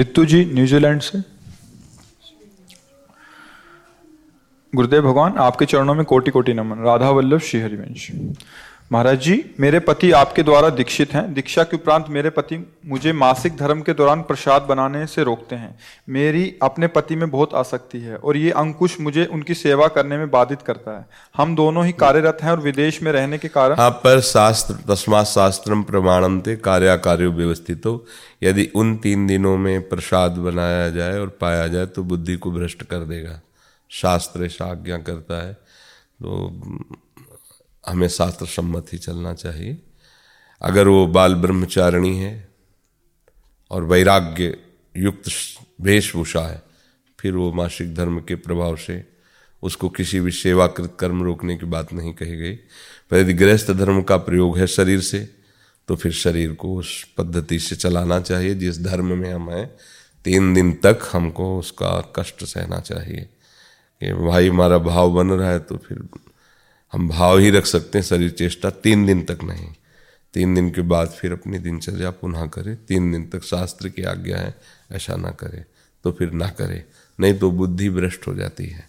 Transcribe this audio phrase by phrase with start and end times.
[0.00, 1.18] Ritu ji New Zealand से।
[4.72, 8.10] गुरुदेव भगवान, आपके चरणों में कोटि कोटि नमन। राधा वल्लभ श्री हरिवंश
[8.90, 13.56] महाराज जी, मेरे पति आपके द्वारा दीक्षित हैं। दीक्षा के उपरांत मेरे पति मुझे मासिक
[13.56, 18.16] धर्म के दौरान प्रसाद बनाने से रोकते हैं। मेरी अपने पति में बहुत आसक्ति है
[18.16, 21.06] और ये अंकुश मुझे उनकी सेवा करने में बाधित करता है।
[21.36, 25.26] हम दोनों ही कार्यरत हैं और विदेश में रहने के कारण। हाँ पर शास्त्र तस्मात
[25.26, 28.04] शास्त्रम प्रमाणनते कार्य कार्य व्यवस्थित। हो
[28.42, 32.82] यदि उन तीन दिनों में प्रसाद बनाया जाए और पाया जाए तो बुद्धि को भ्रष्ट
[32.82, 33.40] कर देगा।
[33.90, 36.48] शास्त्र आज्ञा करता है। तो
[37.86, 39.82] हमें शास्त्र सम्मत ही चलना चाहिए।
[40.62, 42.48] अगर वो बाल ब्रह्मचारिणी है
[43.70, 44.58] और वैराग्य
[44.96, 45.22] युक्त
[45.80, 46.62] वेशभूषा है,
[47.20, 49.04] फिर वो मासिक धर्म के प्रभाव से
[49.62, 52.54] उसको किसी भी सेवाकृत कर्म रोकने की बात नहीं कही गई।
[53.10, 55.28] पर यदि गृहस्थ धर्म का प्रयोग है शरीर से
[55.88, 59.76] तो फिर शरीर को उस पद्धति से चलाना चाहिए जिस धर्म में हम हैं।
[60.24, 63.28] तीन दिन तक हमको उसका कष्ट सहना चाहिए।
[64.02, 65.98] कि भाई, हमारा भाव बन रहा है तो फिर
[66.92, 69.66] हम भाव ही रख सकते हैं, शरीर चेष्टा तीन दिन तक नहीं।
[70.34, 74.38] तीन दिन के बाद फिर अपनी दिनचर्या पुनः करें। तीन दिन तक शास्त्र की आज्ञा
[74.38, 74.54] है,
[74.92, 75.64] ऐसा ना करें
[76.04, 76.82] तो फिर ना करें।
[77.18, 78.88] नहीं तो बुद्धि भ्रष्ट हो जाती है।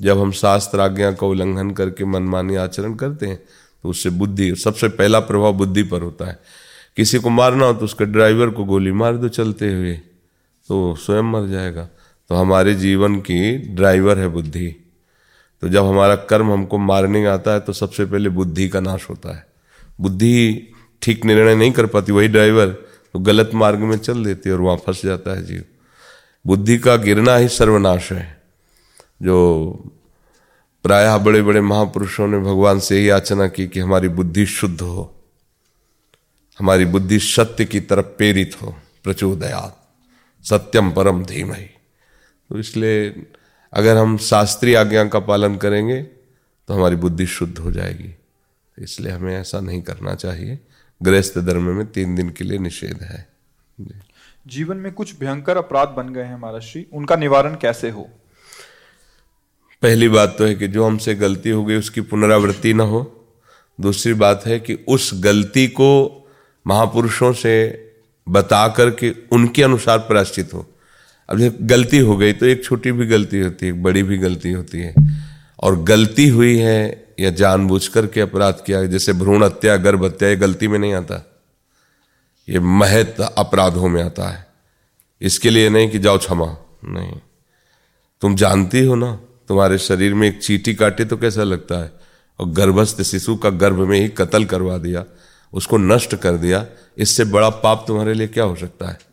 [0.00, 3.36] जब हम शास्त्र आज्ञा का उल्लंघन करके मनमानी आचरण करते हैं
[3.84, 6.38] तो उससे बुद्धि, सबसे पहला प्रभाव बुद्धि पर होता है।
[6.96, 9.94] किसी को मारना हो तो उसके ड्राइवर को गोली मार दो चलते हुए
[10.68, 11.88] तो स्वयं मर जाएगा।
[12.30, 14.74] तो हमारे जीवन की ड्राइवर है बुद्धि।
[15.62, 19.36] तो जब हमारा कर्म हमको मारने आता है तो सबसे पहले बुद्धि का नाश होता
[19.36, 19.46] है।
[20.00, 20.68] बुद्धि
[21.02, 22.68] ठीक निर्णय नहीं कर पाती, वही ड्राइवर
[23.14, 25.64] तो गलत मार्ग में चल देती है और वहाँ फंस जाता है जीव।
[26.44, 28.42] बुद्धि का गिरना ही सर्वनाश है।
[29.22, 29.36] जो
[30.84, 35.14] प्रायः बड़े बड़े महापुरुषों ने भगवान से ही याचना की कि हमारी बुद्धि शुद्ध हो,
[36.58, 39.74] हमारी बुद्धि सत्य की तरफ़ प्रेरित हो, प्रचोदयात।
[40.44, 43.10] सत्यम परम धीमहि। तो इसलिए
[43.72, 48.14] अगर हम शास्त्रीय आज्ञा का पालन करेंगे तो हमारी बुद्धि शुद्ध हो जाएगी।
[48.78, 50.58] इसलिए हमें ऐसा नहीं करना चाहिए।
[51.02, 53.26] गृहस्थ धर्म में तीन दिन के लिए निषेध है।
[54.46, 58.08] जीवन में कुछ भयंकर अपराध बन गए हैं महाराज श्री उनका निवारण कैसे हो?
[59.82, 63.02] पहली बात तो है कि जो हमसे गलती हो गई उसकी पुनरावृत्ति ना हो।
[63.80, 65.90] दूसरी बात है कि उस गलती को
[66.66, 67.54] महापुरुषों से
[68.28, 70.66] बता करके उनके अनुसार प्राश्चित हो।
[71.28, 74.18] अब जब गलती हो गई तो एक छोटी भी गलती होती है, एक बड़ी भी
[74.18, 74.94] गलती होती है।
[75.60, 80.36] और गलती हुई है या जानबूझ करके अपराध किया, जैसे भ्रूण हत्या, गर्भ हत्या, ये
[80.36, 81.40] गलती में नहीं आता।
[82.48, 84.46] ये महत अपराधों में आता है।
[85.20, 87.20] इसके लिए नहीं कि जाओ क्षमा, नहीं।
[88.20, 91.92] तुम जानती हो ना, तुम्हारे शरीर में एक चीटी काटे तो कैसा लगता है?
[92.38, 95.04] और गर्भस्थ शिशु का गर्भ में ही कत्ल करवा दिया,
[95.52, 96.66] उसको नष्ट कर दिया,
[96.98, 99.07] इससे बड़ा पाप तुम्हारे लिए क्या हो सकता है?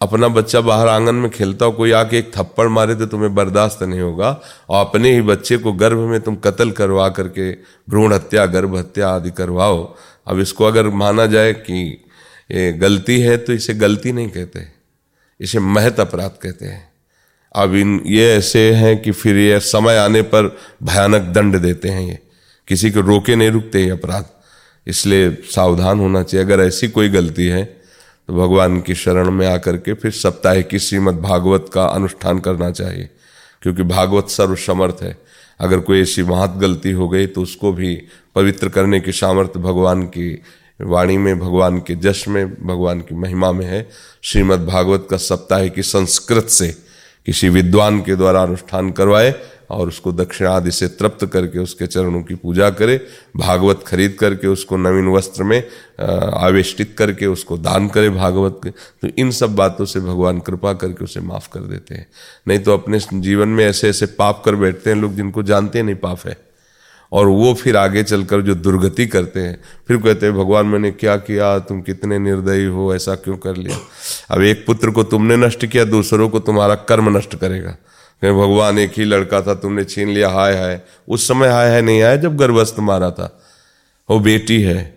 [0.00, 3.82] अपना बच्चा बाहर आँगन में खेलता हो, कोई आके एक थप्पड़ मारे तो तुम्हें बर्दाश्त
[3.82, 7.52] नहीं होगा। और अपने ही बच्चे को गर्भ में तुम कत्ल करवा करके
[7.88, 9.96] भ्रूण हत्या, गर्भ हत्या आदि करवाओ।
[10.26, 12.04] अब इसको अगर माना जाए कि
[12.50, 14.68] ये गलती है तो इसे गलती नहीं कहते।
[15.40, 16.92] इसे महत अपराध कहते हैं।
[17.56, 22.08] अब इन ये ऐसे हैं कि फिर ये समय आने पर भयानक दंड देते हैं
[22.08, 22.18] ये।
[22.68, 24.26] किसी को रोके नहीं रुकते ये अपराध।
[24.86, 27.75] इसलिए सावधान होना चाहिए। अगर ऐसी कोई गलती है
[28.28, 32.70] तो भगवान की शरण में आकर के फिर सप्ताह की श्रीमद भागवत का अनुष्ठान करना
[32.70, 33.08] चाहिए,
[33.62, 35.16] क्योंकि भागवत सर्वसमर्थ है।
[35.60, 37.94] अगर कोई ऐसी महत गलती हो गई तो उसको भी
[38.34, 40.42] पवित्र करने की सामर्थ्य भगवान की
[40.80, 43.88] वाणी में, भगवान के जश में, भगवान की महिमा में है।
[44.22, 46.68] श्रीमद् भागवत का सप्ताह की संस्कृत से
[47.26, 49.30] किसी विद्वान के द्वारा अनुष्ठान करवाए
[49.70, 53.00] और उसको दक्षिणादि से तृप्त करके उसके चरणों की पूजा करे,
[53.36, 55.62] भागवत खरीद करके उसको नवीन वस्त्र में
[56.34, 61.04] आवेष्टित करके उसको दान करे भागवत के। तो इन सब बातों से भगवान कृपा करके
[61.04, 62.06] उसे माफ़ कर देते हैं।
[62.48, 65.96] नहीं तो अपने जीवन में ऐसे ऐसे पाप कर बैठते हैं लोग जिनको जानते नहीं
[65.96, 66.36] पाप है।
[67.12, 71.16] और वो फिर आगे चलकर जो दुर्गति करते हैं, फिर कहते हैं, भगवान, मैंने क्या
[71.16, 71.58] किया?
[71.58, 72.94] तुम कितने निर्दयी हो?
[72.94, 73.78] ऐसा क्यों कर लिया?
[74.30, 77.76] अब एक पुत्र को तुमने नष्ट किया, दूसरों को तुम्हारा कर्म नष्ट करेगा।
[78.22, 81.82] कहीं, भगवान, एक ही लड़का था, तुमने छीन लिया, हाय हाय। उस समय हाय हाय
[81.82, 83.40] नहीं आया जब गर्भस्थ मारा था।
[84.08, 84.94] वो बेटी है।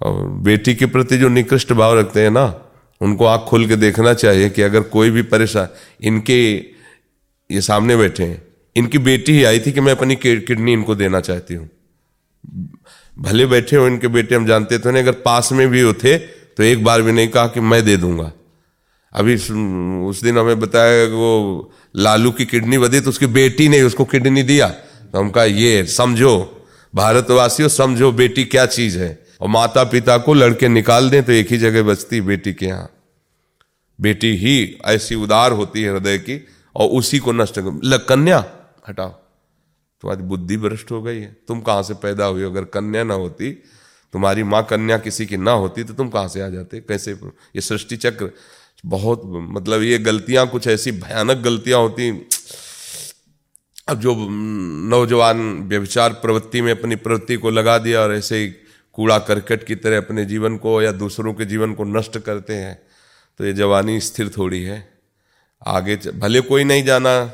[0.00, 2.44] और बेटी के प्रति जो निकृष्ट भाव रखते हैं ना,
[3.00, 5.68] उनको आँख खोल के देखना चाहिए कि अगर कोई भी परेशान,
[6.02, 6.56] इनके
[7.50, 8.42] ये सामने बैठे हैं,
[8.76, 11.68] इनकी बेटी ही आई थी कि मैं अपनी किडनी इनको देना चाहती हूँ।
[13.18, 16.16] भले बैठे हो, इनके बेटे हम जानते थे अगर पास में भी होते
[16.56, 18.32] तो एक बार भी नहीं कहा कि मैं दे दूँगा।
[19.12, 19.34] अभी
[20.08, 24.04] उस दिन हमें बताया कि वो लालू की किडनी बदी तो उसकी बेटी ने उसको
[24.04, 29.84] किडनी दिया। तो हम कहा, ये समझो, भारतवासियों, समझो बेटी क्या चीज़ है। और माता
[29.84, 32.90] पिता को लड़के निकाल दें तो एक ही जगह बचती बेटी के यहाँ।
[34.00, 36.46] बेटी ही ऐसी उदार होती है हृदय की
[36.76, 38.44] और उसी को नष्ट कर कन्या,
[38.88, 39.10] हटाओ।
[40.02, 43.50] तुम्हारी बुद्धि भ्रष्ट हो गई है। तुम कहाँ से पैदा हुई अगर कन्या ना होती,
[44.12, 46.80] तुम्हारी माँ कन्या किसी की ना होती तो तुम कहाँ से आ जाते?
[46.80, 47.12] कैसे?
[47.12, 48.30] ये सृष्टि चक्र
[48.84, 52.10] बहुत मतलब ये गलतियाँ, कुछ ऐसी भयानक गलतियाँ होती।
[53.88, 54.14] अब जो
[54.88, 58.48] नौजवान व्यभिचार प्रवृत्ति में अपनी प्रवृत्ति को लगा दिया और ऐसे ही
[58.94, 62.78] कूड़ा करकट की तरह अपने जीवन को या दूसरों के जीवन को नष्ट करते हैं
[63.40, 64.78] तो ये जवानी स्थिर थोड़ी है।
[65.66, 67.24] आगे भले कोई नहीं जाना,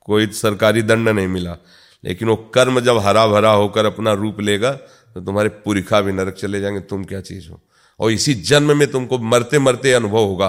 [0.00, 1.56] कोई सरकारी दंड नहीं मिला,
[2.04, 6.34] लेकिन वो कर्म जब हरा भरा होकर अपना रूप लेगा तो तुम्हारे पुरिखा भी नरक
[6.34, 7.60] चले जाएँगे, तुम क्या चीज़ हो?
[8.00, 10.48] और इसी जन्म में तुमको मरते मरते अनुभव होगा।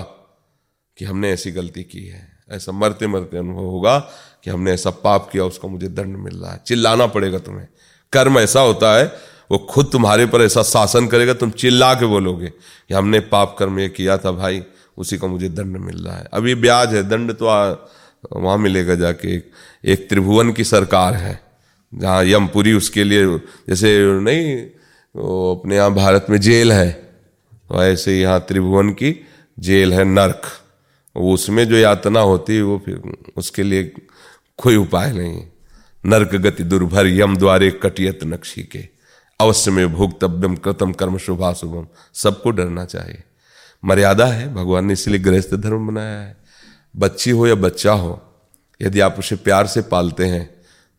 [0.99, 3.97] कि हमने ऐसी गलती की है। ऐसा मरते मरते अनुभव होगा
[4.43, 7.67] कि हमने ऐसा पाप किया उसका मुझे दंड मिल रहा है। चिल्लाना पड़ेगा तुम्हें।
[8.13, 9.05] कर्म ऐसा होता है
[9.51, 13.79] वो खुद तुम्हारे पर ऐसा शासन करेगा तुम चिल्ला के बोलोगे कि हमने पाप कर्म
[13.79, 14.61] ये किया था भाई
[14.97, 19.35] उसी का मुझे दंड मिल रहा है। अभी ब्याज है दंड तो वहाँ मिलेगा जाके।
[19.35, 19.51] एक,
[19.85, 21.39] एक त्रिभुवन की सरकार है
[21.93, 23.25] जहाँ यमपुरी उसके लिए
[23.69, 24.65] जैसे नहीं
[25.15, 29.15] वो अपने यहाँ भारत में जेल है तो ऐसे यहाँ त्रिभुवन की
[29.59, 30.41] जेल है नर्क।
[31.19, 33.01] उसमें जो यातना होती है वो फिर
[33.37, 33.83] उसके लिए
[34.59, 35.41] कोई उपाय नहीं
[36.05, 38.87] नरक गति दुर्भर, यम द्वारे कटियत नक्शी के।
[39.39, 43.23] अवश्य में भोक्तव्यम, कृतम कर्म शुभा शुभम सबको डरना चाहिए।
[43.83, 46.37] मर्यादा है, भगवान ने इसलिए गृहस्थ धर्म बनाया है।
[46.95, 48.21] बच्ची हो या बच्चा हो,
[48.81, 50.49] यदि आप उसे प्यार से पालते हैं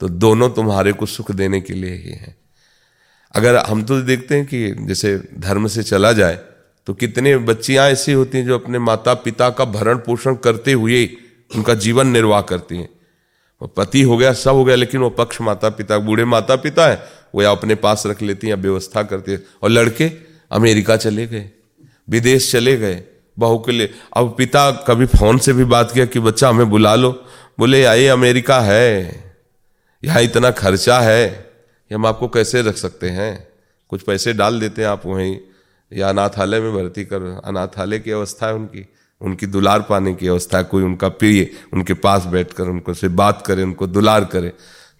[0.00, 2.36] तो दोनों तुम्हारे को सुख देने के लिए ही हैं।
[3.34, 6.38] अगर हम तो देखते हैं कि जैसे धर्म से चला जाए
[6.86, 11.06] तो कितने बच्चियाँ ऐसी होती हैं जो अपने माता पिता का भरण पोषण करते हुए
[11.56, 12.88] उनका जीवन निर्वाह करती हैं।
[13.62, 16.86] वो पति हो गया, सब हो गया, लेकिन वो पक्ष माता पिता बूढ़े माता पिता
[16.86, 17.02] है,
[17.34, 20.10] वो या अपने पास रख लेती हैं व्यवस्था करती है। और लड़के
[20.50, 21.50] अमेरिका चले गए,
[22.10, 23.02] विदेश चले गए,
[23.38, 26.94] बहू के लिए। अब पिता कभी फ़ोन से भी बात किया कि, बच्चा, हमें बुला
[26.94, 27.24] लो।
[27.58, 29.14] बोले ये अमेरिका है,
[30.04, 31.50] यहाँ इतना खर्चा है
[31.92, 33.48] हम आपको कैसे रख सकते हैं?
[33.88, 35.36] कुछ पैसे डाल देते हैं आप वहीं।
[35.92, 38.86] या अनाथालय में भर्ती कर, अनाथालय की अवस्था है उनकी
[39.20, 43.42] उनकी दुलार पाने की अवस्था है, कोई उनका प्रिय उनके पास बैठकर उनको से बात
[43.46, 44.48] करे, उनको दुलार करे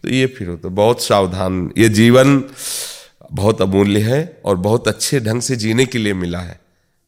[0.03, 2.43] तो ये फिर होता तो बहुत सावधान, ये जीवन
[3.33, 6.59] बहुत अमूल्य है और बहुत अच्छे ढंग से जीने के लिए मिला है।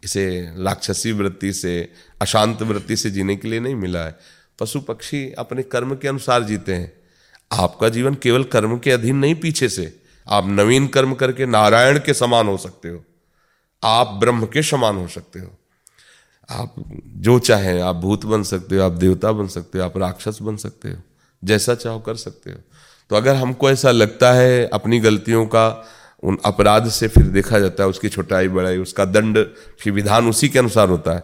[0.03, 0.25] इसे
[0.59, 1.89] राक्षसी वृत्ति से,
[2.21, 4.17] अशांत वृत्ति से जीने के लिए नहीं मिला है।
[4.61, 6.93] पशु पक्षी अपने कर्म के अनुसार जीते हैं।
[7.53, 9.93] आपका जीवन केवल कर्म के अधीन नहीं, पीछे से।
[10.27, 13.05] आप नवीन कर्म करके नारायण के समान हो सकते हो।
[13.85, 15.59] आप ब्रह्म के समान हो सकते हो।
[16.51, 16.75] आप
[17.07, 20.57] जो चाहे, आप भूत बन सकते हो, आप देवता बन सकते हो, आप राक्षस बन
[20.57, 20.97] सकते हो,
[21.45, 22.59] जैसा चाहो कर सकते हो।
[23.11, 25.89] तो अगर हमको ऐसा लगता है अपनी गलतियों का,
[26.23, 29.47] उन अपराध से फिर देखा जाता है, उसकी छोटाई, बड़ाई, उसका दंड
[29.81, 31.23] फिर विधान उसी के अनुसार होता है।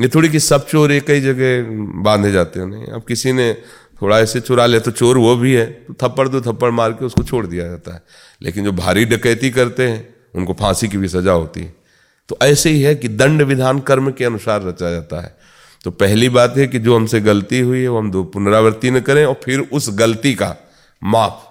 [0.00, 1.64] ये थोड़ी कि सब चोर एक ही जगह
[2.02, 2.86] बांधे जाते हैं, नहीं?
[2.86, 3.62] अब किसी ने
[4.02, 7.04] थोड़ा ऐसे चुरा ले तो चोर वो भी है तो थप्पड़ दो थप्पड़ मार के
[7.04, 8.02] उसको छोड़ दिया जाता है।
[8.42, 11.81] लेकिन जो भारी डकैती करते हैं, उनको फांसी की भी सजा होती है।
[12.28, 15.36] तो ऐसे ही है कि दंड विधान कर्म के अनुसार रचा जाता है।
[15.84, 19.00] तो पहली बात है कि जो हमसे गलती हुई है, वो हम दो पुनरावृत्ति न
[19.00, 20.56] करें और फिर उस गलती का
[21.04, 21.48] माप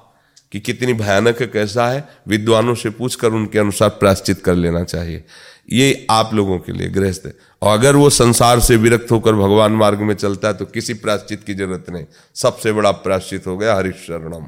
[0.51, 5.24] कि कितनी भयानक है, कैसा है, विद्वानों से पूछकर उनके अनुसार प्राश्चित कर लेना चाहिए।
[5.72, 9.72] ये आप लोगों के लिए गृहस्थ है। और अगर वो संसार से विरक्त होकर भगवान
[9.72, 13.75] मार्ग में चलता है तो किसी प्राश्चित की ज़रूरत नहीं। सबसे बड़ा प्राश्चित हो गया
[13.75, 14.46] हरिशरणम।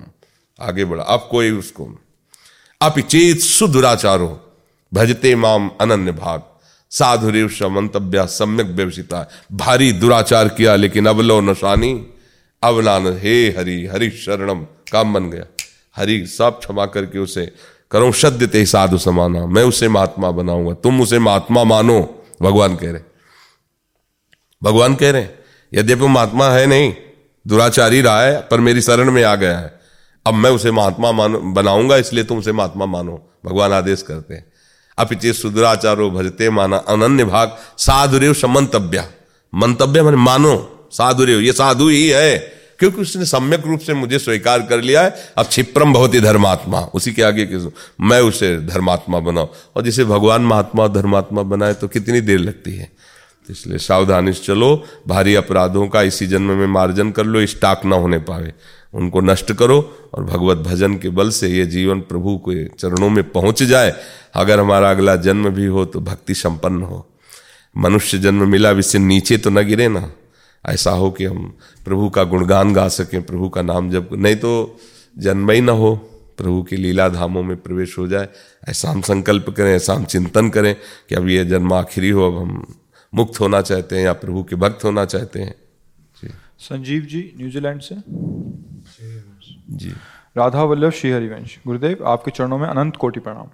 [0.60, 2.00] आगे बढ़ा। अब कोई उसको
[2.82, 4.50] आप चेत सुदुराचारो।
[4.94, 6.42] भजते माम अनन्य भाग।
[6.90, 12.08] साधुरेव मंतव्य सम्यक व्यवसिता। भारी दुराचार किया, लेकिन अब लो नशानी।
[12.64, 15.44] अब नान हे हरि हरि शरणम। काम बन गया।
[15.96, 17.52] हरि, सब क्षमा करके उसे
[17.92, 22.92] करो। शब्द ते साधु समाना। मैं उसे महात्मा बनाऊँगा। तुम उसे महात्मा मानो, भगवान कह
[22.92, 23.02] रहे।
[24.64, 25.28] भगवान कह रहे,
[25.74, 26.94] यद्यपि महात्मा है नहीं,
[27.48, 29.80] दुराचारी रहा है, पर मेरी शरण में आ गया है।
[30.28, 34.53] अब मैं उसे महात्मा मानो, बनाऊँगा, इसलिए तुम उसे महात्मा मानो। भगवान आदेश करते हैं।
[34.98, 39.04] अपिचे सुदराचारो भजते माना अनन्य भाग। साधुरेव समंतव्य
[39.56, 44.60] मंतव्य मन मानो, साधुरेव, ये साधु ही है। क्योंकि उसने सम्यक रूप से मुझे स्वीकार
[44.60, 47.60] कर लिया है। अब क्षिप्रम बहुत ही धर्मात्मा। उसी के आगे
[48.02, 52.92] मैं उसे धर्मात्मा बनाऊ। और जिसे भगवान महात्मा धर्मात्मा बनाए तो कितनी देर लगती है?
[53.48, 57.86] तो इसलिए सावधानी से चलो। भारी अपराधों का इसी जन्म में मार्जन कर लो। स्टाक
[57.86, 58.54] ना होने पावे।
[58.94, 59.80] उनको नष्ट करो
[60.14, 63.94] और भगवत भजन के बल से ये जीवन प्रभु के चरणों में पहुँच जाए।
[64.34, 67.08] अगर हमारा अगला जन्म भी हो तो भक्ति संपन्न हो।
[67.78, 70.12] मनुष्य जन्म मिला इससे नीचे तो न गिरे ना।
[70.66, 71.54] ऐसा हो कि हम
[71.86, 74.80] प्रभु का गुणगान गा सकें, प्रभु का नाम जब नहीं तो
[75.18, 75.96] जन्म ही ना हो,
[76.38, 78.28] प्रभु की लीला धामों में प्रवेश हो जाए।
[78.70, 80.76] ऐसा हम संकल्प करें, ऐसा हम चिंतन करें
[81.10, 82.76] कि अब ये जन्म आखिरी हो, अब हम
[83.14, 85.56] मुक्त होना चाहते हैं या प्रभु के भक्त होना चाहते हैं।
[86.24, 87.96] जी। संजीव जी, न्यूजीलैंड से।
[89.68, 89.94] जी।
[90.38, 93.48] राधा वल्लभ श्री हरिवंश गुरुदेव आपके चरणों में अनंत कोटि प्रणाम।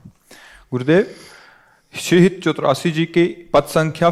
[0.72, 1.06] गुरुदेव
[1.94, 4.10] श्रीहित चौतरासी जी के पद संख्या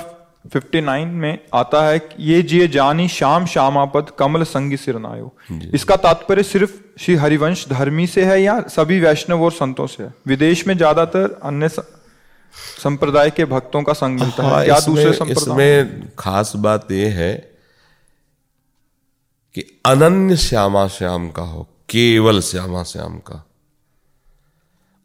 [0.56, 5.34] 59 में आता है कि ये जिये जानी श्याम श्यामापद कमल संगी सिरनायो
[5.74, 10.14] इसका तात्पर्य सिर्फ़ श्री हरिवंश धर्मी से है या सभी वैष्णव और संतों से है?
[10.28, 15.82] विदेश में ज़्यादातर अन्य संप्रदाय के भक्तों का संग मिलता हाँ, है क्या दूसरे संप्रदाय?
[15.82, 17.34] इसमें खास बात यह है
[19.56, 23.50] कि अनन्य श्यामा श्याम का हो। केवल श्यामा श्याम का।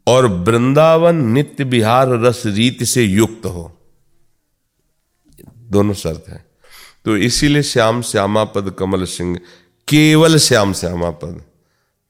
[0.07, 3.77] और वृंदावन नित्य बिहार रस रीत से युक्त हो।
[5.57, 6.45] दोनों शर्त है।
[7.05, 9.37] तो इसीलिए श्याम श्यामा पद कमल सिंह,
[9.87, 11.43] केवल श्याम श्यामा पद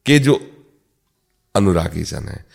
[0.05, 0.65] के जो
[1.55, 2.45] अनुरागी जन है।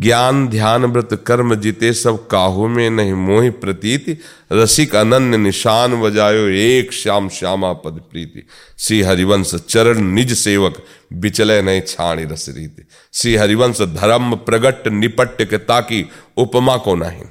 [0.00, 4.06] ज्ञान ध्यान व्रत कर्म जीते सब काहू में नहीं मोहि प्रतीत,
[4.52, 8.46] रसिक अनन्य निशान बजायो एक श्याम श्यामा पद प्रीति।
[8.78, 15.42] श्री हरिवंश चरण निज सेवक बिचले नहीं छाणी रस रीति। श्री हरिवंश धर्म प्रगट निपट
[15.42, 16.04] के ताकि
[16.36, 17.24] उपमा को नहीं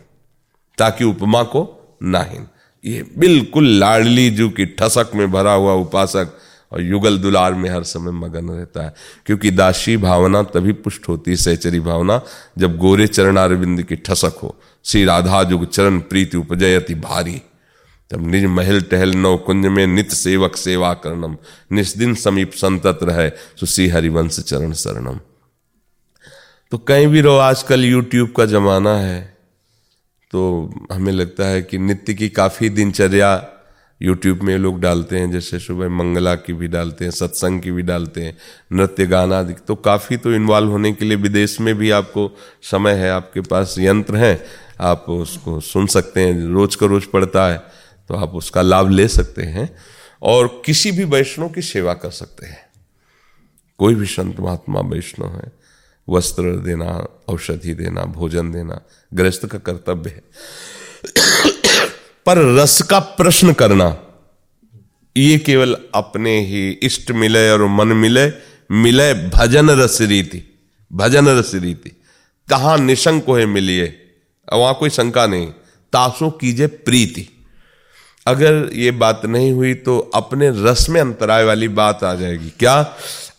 [0.78, 1.66] ताकि उपमा को
[2.04, 2.40] नहीं
[2.84, 6.38] ये बिल्कुल लाडली जू की ठसक में भरा हुआ उपासक
[6.72, 8.94] और युगल दुलार में हर समय मगन रहता है।
[9.26, 12.22] क्योंकि दासी भावना तभी पुष्ट होती है, सहचरी भावना,
[12.58, 17.42] जब गोरे चरणारविंद की ठसक हो। श्री राधा जुग चरण प्रीति उपजयति भारी।
[18.12, 21.36] जब निज महल टहल नौ कुंज में नित सेवक सेवा करणम।
[21.72, 25.20] निस्दिन समीप संतत रहे तो श्री हरिवंश चरण शरणम।
[26.72, 29.38] तो कहीं भी रहो, आजकल यूट्यूब का जमाना है
[30.32, 30.42] तो
[30.92, 33.36] हमें लगता है कि नित्य की काफ़ी दिनचर्या
[34.02, 37.82] यूट्यूब में लोग डालते हैं, जैसे सुबह मंगला की भी डालते हैं, सत्संग की भी
[37.82, 38.38] डालते हैं,
[38.72, 42.32] नृत्य गाना आदि। तो काफ़ी तो इन्वॉल्व होने के लिए विदेश में भी आपको
[42.64, 44.40] समय है, आपके पास यंत्र हैं,
[44.82, 47.58] आप उसको सुन सकते हैं, रोज का रोज पड़ता है
[48.10, 49.70] तो आप उसका लाभ ले सकते हैं
[50.22, 52.68] और किसी भी वैष्णव की सेवा कर सकते हैं।
[53.80, 55.52] कोई भी संत महात्मा वैष्णव है,
[56.08, 56.86] वस्त्र देना,
[57.28, 60.22] औषधि देना, भोजन देना, गृहस्थ का कर्तव्य है।
[62.30, 63.98] पर रस का प्रश्न करना।
[65.18, 68.32] ये केवल अपने ही इष्ट मिले और मन मिले
[68.72, 70.42] मिले भजन रस रीति,
[70.94, 71.90] भजन रस रीति।
[72.50, 73.96] कहा निशंक है मिलिए
[74.54, 75.48] वहाँ कोई शंका नहीं।
[75.94, 77.28] तासो कीजिए प्रीति।
[78.28, 82.80] अगर ये बात नहीं हुई तो अपने रस में अंतराय वाली बात आ जाएगी। क्या?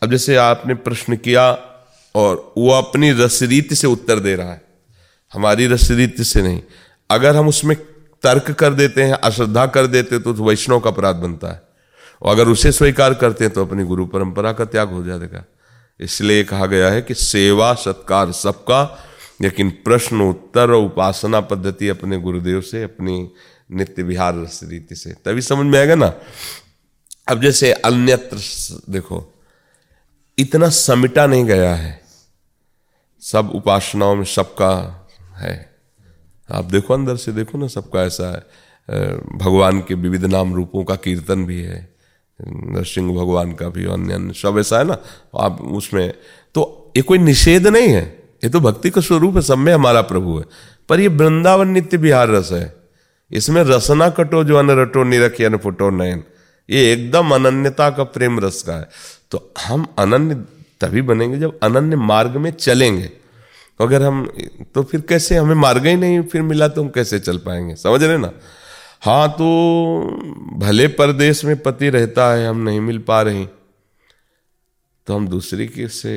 [0.02, 1.50] अब जैसे आपने प्रश्न किया
[2.14, 4.62] और वो अपनी रसरीति से उत्तर दे रहा है।
[5.32, 6.60] हमारी रसरीति से नहीं।
[7.10, 7.76] अगर हम उसमें
[8.22, 11.62] तर्क कर देते हैं अश्रद्धा कर देते तो, तो वैष्णव का अपराध बनता है।
[12.22, 15.44] और अगर उसे स्वीकार करते हैं तो अपनी गुरु परंपरा का त्याग हो जाएगा।
[16.00, 19.06] इसलिए कहा गया है कि सेवा सत्कार सबका
[19.40, 23.30] लेकिन प्रश्न उत्तर और उपासना पद्धति अपने गुरुदेव से अपनी
[23.72, 24.34] नित्य विहार
[24.64, 26.14] रीति से। तभी समझ में आएगा ना?
[27.28, 28.36] अब जैसे अन्यत्र
[28.90, 29.34] देखो
[30.38, 32.00] इतना समिटा नहीं गया है।
[33.20, 35.69] सब उपासनाओं में सबका है।
[36.50, 40.94] आप देखो अंदर से, देखो ना सबका ऐसा है भगवान के विविध नाम रूपों का
[40.96, 41.78] कीर्तन भी है,
[42.40, 44.96] नरसिंह भगवान का भी, अन्य अन्य, सब ऐसा है ना,
[45.36, 46.12] आप उसमें
[46.54, 48.02] तो ये कोई निषेध नहीं है,
[48.44, 50.44] ये तो भक्ति का स्वरूप है, सब में हमारा प्रभु है,
[50.88, 52.74] पर ये वृंदावन नित्य बिहार रस है,
[53.30, 56.22] इसमें रसना कटो जो अन रटो, निरख अन फुटो नयन,
[56.68, 58.88] ये एकदम अनन्यता का प्रेम रस का है
[59.30, 60.34] तो हम अनन्य,
[60.80, 63.10] तभी बनेंगे जब अनन्य मार्ग में चलेंगे
[63.80, 64.26] अगर हम
[64.74, 67.74] तो फिर कैसे, हमें मार्ग ही नहीं, फिर मिला तो हम कैसे चल पाएँगे?
[67.76, 68.32] समझ रहे ना?
[69.02, 69.46] हाँ तो
[70.58, 73.46] भले परदेश में पति रहता है, हम नहीं मिल पा रहे
[75.06, 76.12] तो हम दूसरे के से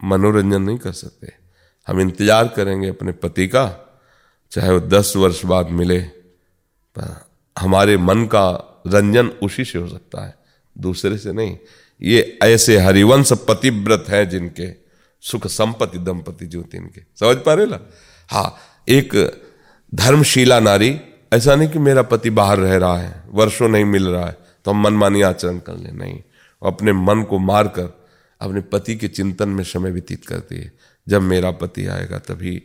[0.00, 1.32] मनोरंजन नहीं कर सकते।
[1.86, 3.66] हम इंतज़ार करेंगे अपने पति का,
[4.52, 5.98] चाहे वो दस वर्ष बाद मिले
[7.56, 8.48] हमारे मन का
[8.86, 10.34] रंजन उसी से हो सकता है,
[10.76, 11.56] दूसरे से नहीं।
[12.02, 14.66] ये ऐसे हरिवंश पतिव्रत हैं जिनके
[15.22, 17.80] सुख संपत्ति दंपति ज्योति इनके। समझ पा रहे ना?
[18.30, 18.56] हाँ
[18.88, 19.14] एक
[19.92, 21.00] धर्मशीला नारी,
[21.32, 24.70] ऐसा नहीं कि मेरा पति बाहर रह रहा है, वर्षों नहीं मिल रहा है तो
[24.70, 26.22] हम मनमानी आचरण कर ले, नहीं।
[26.62, 28.06] अपने मन को मार कर
[28.40, 30.72] अपने पति के चिंतन में समय व्यतीत करती है।
[31.08, 32.62] जब मेरा पति आएगा तभी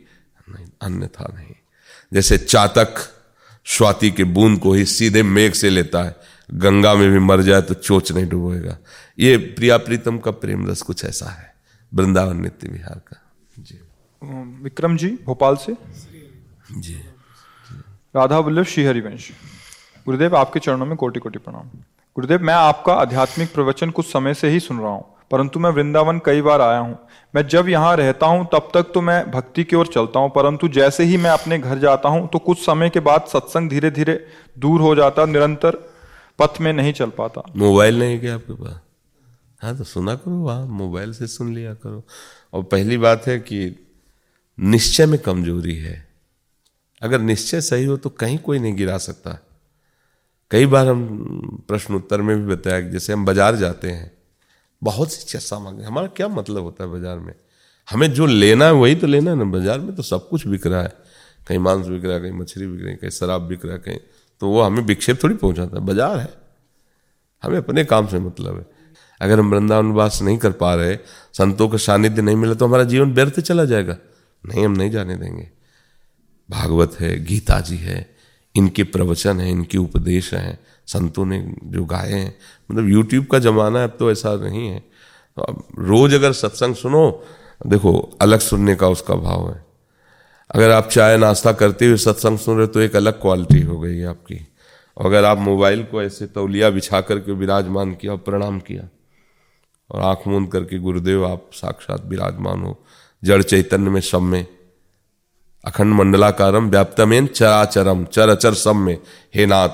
[0.48, 1.54] नहीं, अन्यथा नहीं।
[2.12, 2.94] जैसे चातक
[3.64, 6.16] स्वाति के बूंद को ही सीधे मेघ से लेता है,
[6.50, 8.76] गंगा में भी मर जाए तो चोच नहीं डूबेगा।
[9.18, 11.53] ये प्रिया प्रीतम का प्रेम रस कुछ ऐसा है।
[11.94, 13.20] वृंदावन नित्य विहार का।
[13.58, 13.80] जी।
[14.62, 15.74] विक्रम जी भोपाल से?
[16.72, 16.94] जी।
[18.14, 19.30] राधा वल्लभ श्री हरिवंश
[20.06, 21.68] गुरुदेव आपके चरणों में कोटि कोटि प्रणाम।
[22.16, 26.20] गुरुदेव मैं आपका आध्यात्मिक प्रवचन कुछ समय से ही सुन रहा हूँ परंतु मैं वृंदावन
[26.24, 26.98] कई बार आया हूँ।
[27.34, 30.68] मैं जब यहाँ रहता हूँ तब तक तो मैं भक्ति की ओर चलता हूँ परंतु
[30.68, 34.14] जैसे ही मैं अपने घर जाता हूँ तो कुछ समय के बाद सत्संग धीरे धीरे
[34.58, 35.76] दूर हो जाता निरंतर
[36.38, 38.80] पथ में नहीं चल पाता। मोबाइल नहीं क्या आपके पास?
[39.64, 42.02] हाँ तो सुना करो वहाँ मोबाइल से सुन लिया करो।
[42.52, 43.60] और पहली बात है कि
[44.58, 46.06] निश्चय में कमज़ोरी है।
[47.02, 49.38] अगर निश्चय सही हो तो कहीं कोई नहीं गिरा सकता।
[50.50, 54.10] कई बार हम प्रश्न उत्तर में भी बताया कि जैसे हम बाज़ार जाते हैं,
[54.82, 57.34] बहुत सी चीज़ सामग्री हमारा क्या मतलब होता है बाज़ार में?
[57.88, 60.66] हमें जो लेना है वही तो लेना है ना। बाज़ार में तो सब कुछ बिक
[60.66, 60.92] रहा है।
[61.46, 63.80] कहीं मांस बिक रहा है, कहीं मछली बिक रही है, कहीं शराब बिक रहा है,
[63.80, 63.98] कहीं
[64.40, 66.32] तो वो हमें विक्षेप थोड़ी पहुंचाता है। बाज़ार है।
[67.42, 68.73] हमें अपने काम से मतलब है।
[69.20, 70.96] अगर हम वृंदावन वास नहीं कर पा रहे,
[71.32, 73.96] संतों का सानिध्य नहीं मिला तो हमारा जीवन व्यर्थ चला जाएगा।
[74.44, 75.48] नहीं, हम नहीं जाने देंगे।
[76.48, 78.14] भागवत है, गीता जी है,
[78.54, 82.34] इनके प्रवचन है, इनके उपदेश हैं। संतों ने जो गाए हैं
[82.70, 84.78] मतलब यूट्यूब का जमाना है अब तो ऐसा नहीं है।
[85.36, 87.24] तो अब रोज अगर सत्संग सुनो,
[87.66, 89.64] देखो, अलग सुनने का उसका भाव है।
[90.50, 93.78] अगर आप चाय नाश्ता करते हुए सत्संग सुन रहे हो तो एक अलग क्वालिटी हो
[93.80, 94.36] गई आपकी।
[94.96, 98.88] अगर आप मोबाइल को ऐसे तौलिया बिछा करके विराजमान किया और प्रणाम किया
[99.94, 102.84] और आँख मूंद करके गुरुदेव, आप साक्षात विराजमान हो।
[103.24, 104.46] जड़ चैतन्य में सब में।
[105.64, 108.98] अखंड मंडलाकारम व्याप्तमेन चराचरम चर अचर सब में।
[109.34, 109.68] हे नाथ,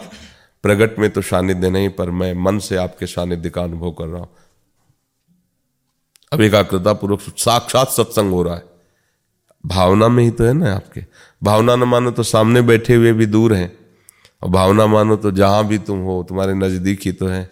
[0.62, 4.20] प्रगट में तो सानिध्य नहीं, पर मैं मन से आपके सानिध्य का अनुभव कर रहा
[4.20, 4.28] हूँ।
[6.32, 8.64] अब एकाग्रता पूर्वक साक्षात सत्संग हो रहा है।
[9.66, 11.04] भावना में ही तो है ना आपके।
[11.42, 13.78] भावना न मानो तो सामने बैठे हुए भी दूर हैं।
[14.42, 17.50] और भावना मानो तो जहाँ भी तुम हो, तुम्हारे नज़दीक ही तो है।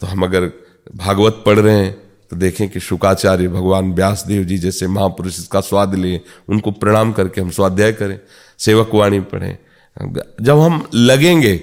[0.00, 0.52] तो हम अगर
[0.88, 1.92] भागवत पढ़ रहे हैं
[2.30, 7.12] तो देखें कि शुकाचार्य भगवान व्यास देव जी जैसे महापुरुष इसका स्वाद लिए उनको प्रणाम
[7.12, 8.18] करके हम स्वाध्याय करें,
[8.58, 9.56] सेवक वाणी पढ़ें।
[10.40, 11.56] जब हम लगेंगे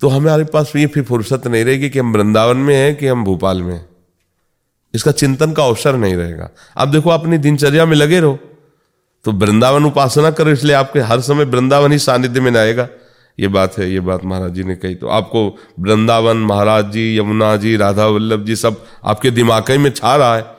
[0.00, 3.24] तो हमारे पास ये फिर फुर्सत नहीं रहेगी कि हम वृंदावन में हैं कि हम
[3.24, 3.80] भोपाल में
[4.94, 8.38] इसका चिंतन का अवसर नहीं रहेगा। आप देखो अपनी दिनचर्या में लगे रहो
[9.24, 12.88] तो वृंदावन उपासना करो, इसलिए आपके हर समय वृंदावन ही सानिध्य में आएगा।
[13.38, 15.48] ये बात है, ये बात महाराज जी ने कही। तो आपको
[15.80, 20.54] वृंदावन, महाराज जी, यमुना जी, राधा वल्लभ जी सब आपके दिमाग में छा रहा है।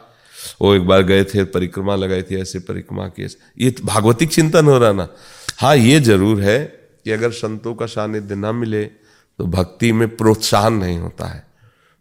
[0.61, 3.27] वो एक बार गए थे, परिक्रमा लगाई थी, ऐसे परिक्रमा की
[3.59, 5.07] ये भागवतिक चिंतन हो रहा ना।
[5.59, 6.59] हाँ ये ज़रूर है
[7.05, 8.83] कि अगर संतों का सानिध्य न मिले
[9.39, 11.45] तो भक्ति में प्रोत्साहन नहीं होता है।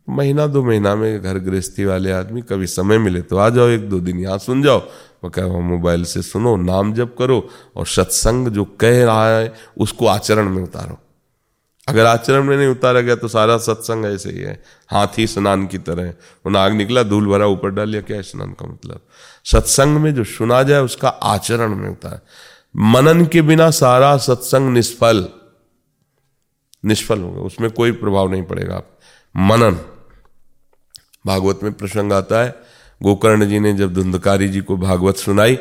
[0.09, 3.89] महीना दो महीना में घर गृहस्थी वाले आदमी कभी समय मिले तो आ जाओ एक
[3.91, 4.81] दो दिन, यहाँ सुन जाओ।
[5.25, 10.07] वो कह मोबाइल से सुनो, नाम जप करो और सत्संग जो कह रहा है, उसको
[10.07, 10.99] आचरण में उतारो।
[11.89, 15.79] अगर आचरण में नहीं उतारा गया तो सारा सत्संग ऐसे ही है। हाथी स्नान की
[15.79, 19.01] तरह। वो नाग निकला, धूल भरा ऊपर डाल लिया, क्या स्नान का मतलब?
[19.45, 22.21] सत्संग में जो सुना जाए, उसका आचरण में उतार।
[22.77, 25.29] मनन के बिना सारा सत्संग निष्फल।
[26.85, 28.99] निष्फल होगा। उसमें कोई प्रभाव नहीं पड़ेगा। आप
[29.37, 29.75] मनन।
[31.27, 32.55] भागवत में प्रसंग आता है
[33.01, 35.57] गोकर्ण जी ने जब धुंधकारी जी को भागवत सुनाई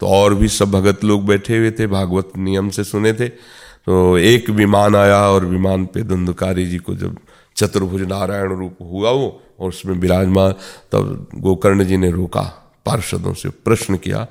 [0.00, 4.18] तो और भी सब भगत लोग बैठे हुए थे, भागवत नियम से सुने थे। तो
[4.18, 7.18] एक विमान आया और विमान पे धुंधकारी जी को जब
[7.56, 10.52] चतुर्भुज नारायण रूप हुआ वो, और उसमें विराजमान,
[10.92, 12.42] तब गोकर्ण जी ने रोका,
[12.86, 14.26] पार्षदों से प्रश्न किया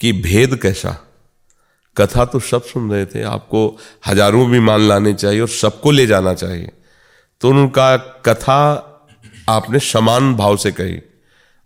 [0.00, 0.96] कि भेद कैसा?
[1.96, 6.34] कथा तो सब सुन रहे थे, आपको हज़ारों विमान लाने चाहिए और सबको ले जाना
[6.34, 6.72] चाहिए।
[7.40, 7.96] तो उनका
[8.26, 8.62] कथा
[9.48, 11.00] आपने समान भाव से कही।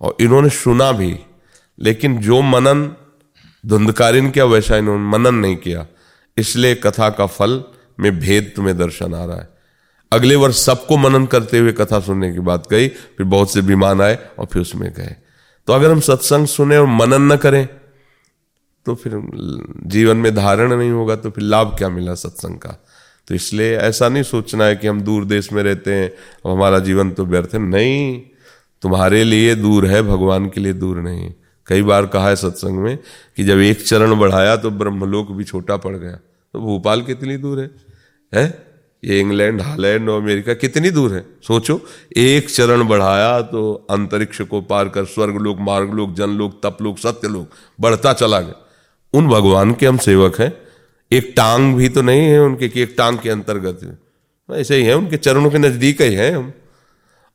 [0.00, 1.16] और इन्होंने सुना भी,
[1.78, 2.90] लेकिन जो मनन
[3.64, 5.86] धुंधकारिन किया, वैसा इन्होंने मनन नहीं किया।
[6.36, 7.62] इसलिए कथा का फल
[8.00, 9.48] में भेद तुम्हें दर्शन आ रहा है।
[10.12, 14.00] अगले वर्ष सबको मनन करते हुए कथा सुनने की बात कही, फिर बहुत से विमान
[14.00, 15.14] आए और फिर उसमें गए।
[15.68, 17.66] तो अगर हम सत्संग सुने और मनन न करें
[18.86, 19.12] तो फिर
[19.86, 22.70] जीवन में धारण नहीं होगा तो फिर लाभ क्या मिला सत्संग का?
[23.28, 26.10] तो इसलिए ऐसा नहीं सोचना है कि हम दूर देश में रहते हैं
[26.46, 28.22] हमारा जीवन तो व्यर्थ है। नहीं
[28.82, 31.32] तुम्हारे लिए दूर है, भगवान के लिए दूर नहीं।
[31.66, 32.98] कई बार कहा है सत्संग में
[33.36, 37.60] कि जब एक चरण बढ़ाया तो ब्रह्मलोक भी छोटा पड़ गया। तो भोपाल कितनी दूर
[37.60, 37.70] है?
[38.34, 38.70] है?
[39.04, 41.24] ये इंग्लैंड, हालैंड और अमेरिका कितनी दूर है?
[41.42, 41.80] सोचो,
[42.16, 46.78] एक चरण बढ़ाया तो अंतरिक्ष को पार कर स्वर्ग लोक, मार्ग लोक, जन लोक, तप
[46.82, 47.48] लोक, सत्य लोक
[47.80, 48.54] बढ़ता चला गया।
[49.12, 50.52] उन भगवान के हम सेवक हैं।
[51.12, 53.98] एक टांग भी तो नहीं है उनके कि एक टांग के अंतर्गत
[54.50, 56.52] ऐसे ही है, उनके चरणों के नज़दीक ही है हम।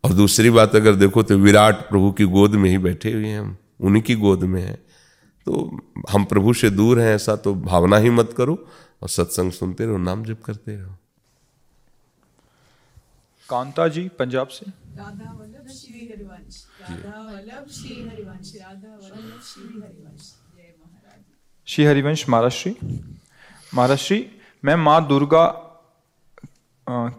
[0.06, 3.39] और दूसरी बात अगर देखो तो विराट प्रभु की गोद में ही बैठे हुए हैं
[3.39, 4.74] हम उन्हीं की गोद में है।
[5.48, 8.56] तो हम प्रभु से दूर हैं ऐसा तो भावना ही मत करो
[9.02, 10.96] और सत्संग सुनते रहो नाम जप करते रहो।
[13.50, 14.65] कांता जी पंजाब से?
[14.65, 21.24] राधा वल्लभ श्री हरिवंश राधा वल्लभ श्री हरिवंश राधा वल्लभ श्री हरिवंश। जय महाराज।
[21.68, 22.76] श्री हरिवंश महाराष्ट्री?
[23.74, 24.26] महाराष्ट्री
[24.63, 25.46] मैं माँ दुर्गा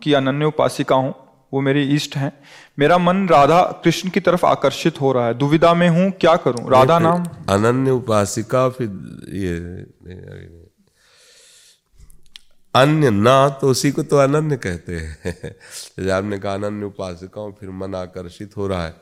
[0.03, 1.15] की अनन्य उपासिका हूँ
[1.53, 2.33] वो मेरी इष्ट हैं।
[2.79, 6.71] मेरा मन राधा कृष्ण की तरफ़ आकर्षित हो रहा है। दुविधा में हूँ क्या करूँ?
[6.71, 7.25] राधा नाम?
[7.49, 8.89] अनन्य उपासिका फिर
[9.33, 9.57] ये
[12.75, 17.95] अन्य ना तो उसी को तो अनन्य कहते हैं। आपने कहा अनन्य उपासिकाओं फिर मन
[17.95, 18.95] आकर्षित हो रहा है।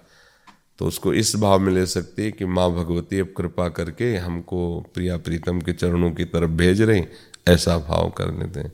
[0.78, 4.80] तो उसको इस भाव में ले सकती है कि माँ भगवती अब कृपा करके हमको
[4.94, 7.04] प्रिया प्रीतम के चरणों की तरफ़ भेज रही
[7.48, 8.72] ऐसा भाव कर लेते हैं।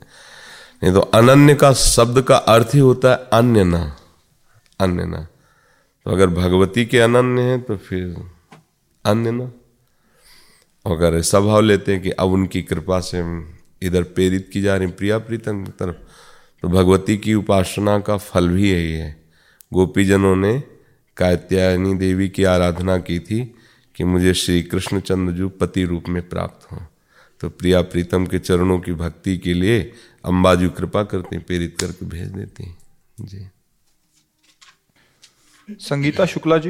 [0.83, 3.97] नहीं तो अनन्य का शब्द का अर्थ ही होता है अन्य ना।
[4.81, 5.27] अन्य ना।
[6.05, 8.15] तो अगर भगवती के अनन्य हैं तो फिर
[9.05, 9.51] अन्य ना।
[10.85, 13.21] अगर ऐसा भाव लेते हैं कि अब उनकी कृपा से
[13.81, 15.95] इधर प्रेरित की जा रही प्रिया प्रीतम की तरफ़
[16.63, 19.15] तो भगवती की उपासना का फल भी यही है।
[19.73, 20.63] गोपीजनों ने
[21.17, 23.55] कात्यायनी देवी की आराधना की थी
[23.95, 26.79] कि मुझे श्री कृष्ण चंद्रजू पति रूप में प्राप्त हों।
[27.39, 29.81] तो प्रिया प्रीतम के चरणों की भक्ति के लिए
[30.25, 32.77] अम्बाजू कृपा करते प्रेरित करके भेज देते हैं।
[33.21, 33.47] जी।
[35.69, 36.69] संगीता शुक्ला जी।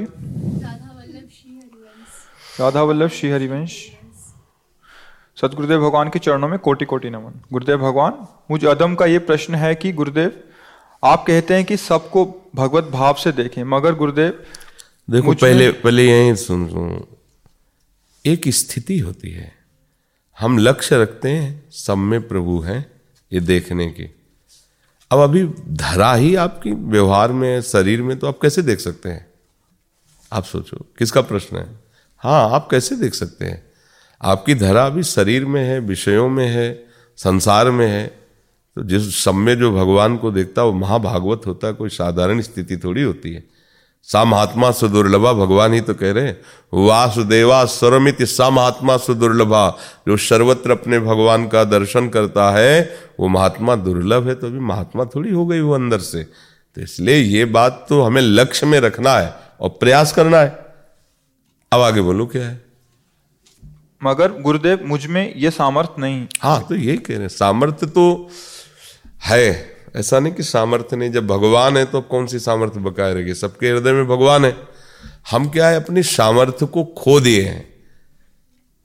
[2.59, 3.75] राधा वल्लभ श्री हरिवंश।
[5.41, 9.55] सदगुरुदेव भगवान के चरणों में कोटि कोटि नमन। गुरुदेव भगवान मुझे अदम का ये प्रश्न
[9.55, 10.41] है कि गुरुदेव
[11.03, 12.25] आप कहते हैं कि सबको
[12.55, 14.43] भगवत भाव से देखें मगर गुरुदेव
[15.09, 17.03] देखो पहले पहले यही सुन सुन
[18.25, 19.51] एक स्थिति होती है।
[20.39, 22.85] हम लक्ष्य रखते हैं सब में प्रभु हैं
[23.31, 24.20] ये देखने की।
[25.11, 29.33] अब अभी धरा ही आपकी व्यवहार में, शरीर में तो आप कैसे देख सकते हैं?
[30.33, 31.79] आप सोचो, किसका प्रश्न है?
[32.17, 33.71] हाँ आप कैसे देख सकते हैं?
[34.21, 36.85] आपकी धरा अभी शरीर में है, विषयों में है,
[37.17, 38.07] संसार में है।
[38.75, 42.77] तो जिस में जो भगवान को देखता है वो महाभागवत होता है कोई साधारण स्थिति
[42.77, 43.43] थोड़ी होती है।
[44.07, 46.39] सा महात्मा सुदुर्लभा भगवान ही तो कह रहे हैं।
[46.85, 49.69] वासुदेवा स्वरमित सा महात्मा सुदुर्लभा।
[50.07, 52.81] जो सर्वत्र अपने भगवान का दर्शन करता है
[53.19, 57.15] वो महात्मा दुर्लभ है तो अभी महात्मा थोड़ी हो गई वो अंदर से। तो इसलिए
[57.15, 60.49] ये बात तो हमें लक्ष्य में रखना है और प्रयास करना है।
[61.71, 62.61] अब आगे बोलो क्या है?
[64.01, 68.29] मगर गुरुदेव मुझमें ये सामर्थ्य नहीं। हाँ तो यही कह रहे हैं सामर्थ्य तो
[69.25, 69.51] है।
[69.95, 73.33] ऐसा नहीं कि सामर्थ्य नहीं, जब भगवान है तो कौन सी सामर्थ्य बकाए रहेगी?
[73.33, 74.57] सबके हृदय में भगवान है।
[75.31, 77.73] हम क्या है, अपनी सामर्थ्य को खो दिए हैं।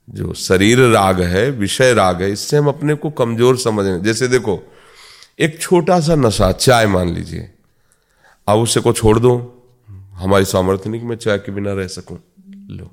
[0.09, 4.27] जो शरीर राग है, विषय राग है, इससे हम अपने को कमज़ोर समझ रहे जैसे
[4.27, 4.73] देखो,
[5.39, 7.51] एक छोटा सा नशा, चाय मान लीजिए।
[8.47, 9.53] अब उसे को छोड़ दो?
[10.13, 12.19] हमारी सामर्थ्य नहीं कि मैं चाय के बिना रह सकूँ।
[12.69, 12.91] लो।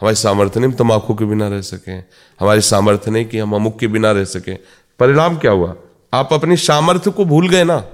[0.00, 1.92] हमारी सामर्थ्य नहीं तमाकू के बिना रह सके।
[2.40, 4.54] हमारी सामर्थ्य नहीं कि हम अमुक के बिना रह सके।
[4.98, 5.76] परिणाम क्या हुआ?
[6.12, 7.84] आप अपनी सामर्थ्य को भूल गए ना।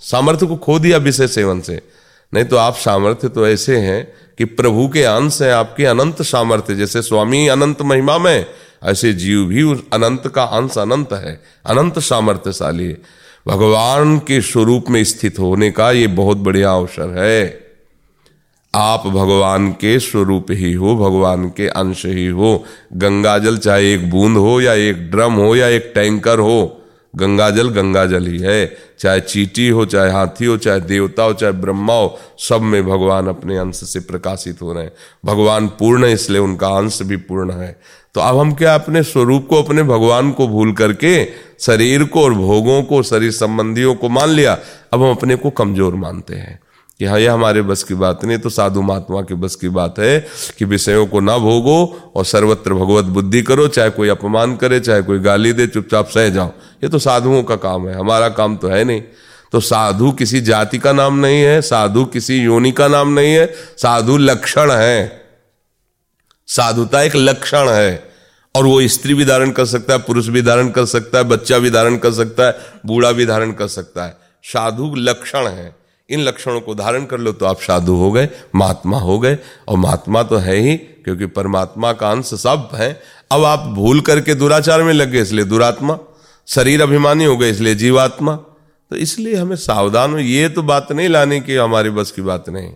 [0.00, 1.82] सामर्थ्य को खो दिया विषय सेवन से।
[2.34, 6.74] नहीं तो आप सामर्थ्य तो ऐसे हैं कि प्रभु के अंश है, आपके अनंत सामर्थ्य
[6.74, 8.46] जैसे स्वामी अनंत महिमा में,
[8.84, 12.96] ऐसे जीव भी उस अनंत का अंश अनंत है, अनंत सामर्थ्यशाली। है
[13.48, 17.60] भगवान के स्वरूप में स्थित होने का ये बहुत बढ़िया अवसर है।
[18.74, 24.10] आप भगवान के स्वरूप ही हो, भगवान के अंश ही हो। गंगा जल चाहे एक
[24.10, 26.76] बूंद हो या एक ड्रम हो या एक टैंकर हो
[27.16, 31.32] गंगा जल गंगा जल ही है। चाहे चीटी हो, चाहे हाथी हो, चाहे देवता हो,
[31.32, 34.92] चाहे ब्रह्मा हो, सब में भगवान अपने अंश से प्रकाशित हो रहे हैं।
[35.24, 37.80] भगवान पूर्ण है, इसलिए उनका अंश भी पूर्ण है।
[38.14, 41.24] तो अब हम क्या अपने स्वरूप को, अपने भगवान को भूल करके
[41.60, 44.58] शरीर को और भोगों को, शरीर संबंधियों को मान लिया?
[44.92, 46.60] अब हम अपने को कमज़ोर मानते हैं।
[47.00, 49.98] कि हाँ यह हमारे बस की बात नहीं तो साधु महात्मा की बस की बात
[49.98, 50.26] है
[50.58, 55.02] कि विषयों को ना भोगो और सर्वत्र भगवत बुद्धि करो, चाहे कोई अपमान करे, चाहे
[55.02, 56.46] कोई गाली दे, चुपचाप सह जाओ।
[56.84, 59.02] ये तो साधुओं का काम है, हमारा काम तो है नहीं।
[59.52, 63.46] तो साधु किसी जाति का नाम नहीं है, साधु किसी योनि का नाम नहीं है,
[63.76, 65.22] साधु लक्षण है।
[66.46, 68.10] साधुता एक लक्षण है,
[68.56, 71.58] और वो स्त्री भी धारण कर सकता है, पुरुष भी धारण कर सकता है, बच्चा
[71.58, 75.79] भी धारण कर सकता है, बूढ़ा भी धारण कर सकता है। साधु लक्षण है।
[76.10, 79.76] इन लक्षणों को धारण कर लो तो आप साधु हो गए महात्मा हो गए। और
[79.78, 82.92] महात्मा तो है ही क्योंकि परमात्मा का अंश सब है।
[83.32, 85.98] अब आप भूल करके दुराचार में लग गए इसलिए दुरात्मा।
[86.48, 88.34] शरीर अभिमानी हो गए इसलिए जीवात्मा।
[88.90, 92.48] तो इसलिए हमें सावधान हो ये तो बात नहीं लाने की हमारे बस की बात
[92.48, 92.72] नहीं।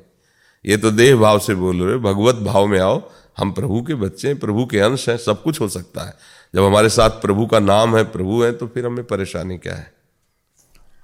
[0.65, 3.03] ये तो देह भाव से बोल रहे भगवत भाव में आओ।
[3.39, 6.15] हम प्रभु के बच्चे हैं प्रभु के अंश हैं सब कुछ हो सकता है।
[6.55, 9.93] जब हमारे साथ प्रभु का नाम है प्रभु है तो फिर हमें परेशानी क्या है?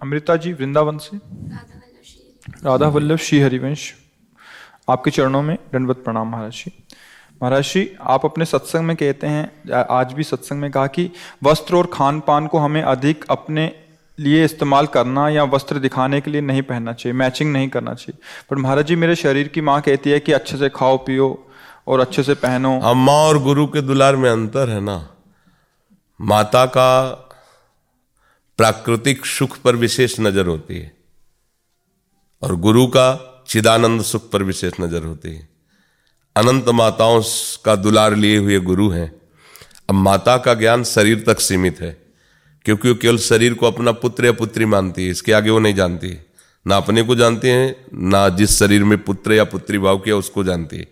[0.03, 1.17] अमृता जी वृंदावन से।
[2.47, 3.93] राधा वल्लभ श्री हरिवंश,
[4.89, 6.73] आपके चरणों में दंडवत प्रणाम महाराज जी।
[7.41, 11.11] महाराज जी, आप अपने सत्संग में कहते हैं, आज भी सत्संग में कहा कि
[11.45, 13.71] वस्त्र और खान पान को हमें अधिक अपने
[14.19, 18.19] लिए इस्तेमाल करना या वस्त्र दिखाने के लिए नहीं पहनना चाहिए, मैचिंग नहीं करना चाहिए।
[18.51, 21.49] पर महाराज जी, मेरे शरीर की माँ कहती है कि अच्छे से खाओ, पियो
[21.87, 24.97] और अच्छे से पहनो। अम्मा और गुरु के दुलार में अंतर है ना।
[26.21, 27.09] माता का
[28.59, 30.93] प्राकृतिक सुख पर विशेष नज़र होती है।
[32.43, 33.09] और गुरु का
[33.49, 35.49] चिदानंद सुख पर विशेष नज़र होती है।
[36.37, 37.23] अनंत माताओं
[37.65, 39.13] का दुलार लिए हुए गुरु हैं।
[39.89, 41.97] अब माता का ज्ञान शरीर तक सीमित है,
[42.67, 45.75] क्योंकि वो केवल शरीर को अपना पुत्र या पुत्री मानती है, इसके आगे वो नहीं
[45.75, 46.17] जानती
[46.67, 50.45] ना अपने को जानती है, ना जिस शरीर में पुत्र या पुत्री भाव किया उसको
[50.45, 50.87] जानती है।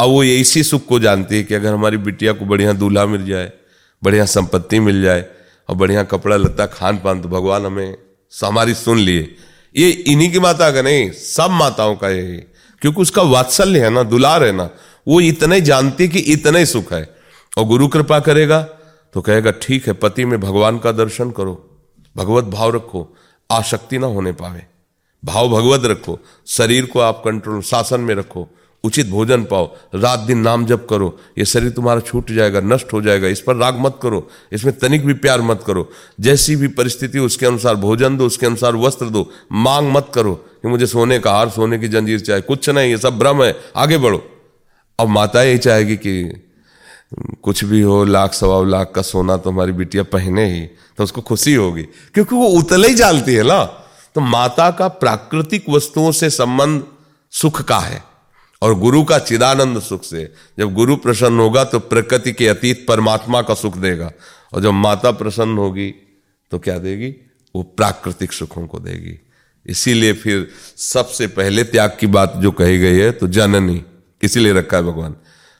[0.00, 3.04] अब वो ये इसी सुख को जानती है कि अगर हमारी बिटिया को बढ़िया दूल्हा
[3.06, 3.52] मिल जाए,
[4.02, 5.24] बढ़िया संपत्ति मिल जाए
[5.68, 7.96] और बढ़िया कपड़ा लत्ता खान पान तो भगवान हमें
[8.32, 9.34] हमारी सुन लिए।
[9.76, 12.36] ये इन्हीं की माता का नहीं, सब माताओं का यही।
[12.80, 14.70] क्योंकि उसका वात्सल्य है ना, दुलार है ना,
[15.08, 17.16] वो इतने जानती कि इतने सुख है।
[17.58, 18.62] और गुरु कृपा करेगा
[19.14, 21.70] तो कहेगा, ठीक है, पति में भगवान का दर्शन करो।
[22.16, 23.16] भगवत भाव रखो,
[23.50, 24.62] आशक्ति ना होने पावे।
[25.24, 28.48] भाव भगवत रखो, शरीर को आप कंट्रोल शासन में रखो।
[28.84, 33.00] उचित भोजन पाओ, रात दिन नाम जप करो, ये शरीर तुम्हारा छूट जाएगा, नष्ट हो
[33.02, 35.88] जाएगा, इस पर राग मत करो, इसमें तनिक भी प्यार मत करो,
[36.20, 40.68] जैसी भी परिस्थिति उसके अनुसार भोजन दो, उसके अनुसार वस्त्र दो, मांग मत करो कि
[40.68, 43.98] मुझे सोने का हार, सोने की जंजीर चाहे कुछ नहीं, ये सब भ्रम है, आगे
[43.98, 44.22] बढ़ो।
[44.98, 46.42] अब माता यही चाहेगी कि
[47.42, 50.60] कुछ भी हो, लाख सवा लाख का सोना तो हमारी बिटिया पहने ही
[50.98, 51.82] तो उसको खुशी होगी,
[52.14, 53.64] क्योंकि वो उतले ही जानती है ना।
[54.14, 56.82] तो माता का प्राकृतिक वस्तुओं से संबंध
[57.32, 58.02] सुख का है।
[58.62, 63.42] और गुरु का चिदानंद सुख से। जब गुरु प्रसन्न होगा तो प्रकृति के अतीत परमात्मा
[63.42, 64.12] का सुख देगा।
[64.52, 65.90] और जब माता प्रसन्न होगी
[66.50, 67.14] तो क्या देगी?
[67.54, 69.20] वो प्राकृतिक सुखों को देगी।
[69.66, 73.84] इसीलिए फिर सबसे पहले त्याग की बात जो कही गई है तो जननी।
[74.22, 75.16] इसीलिए रखा है भगवान।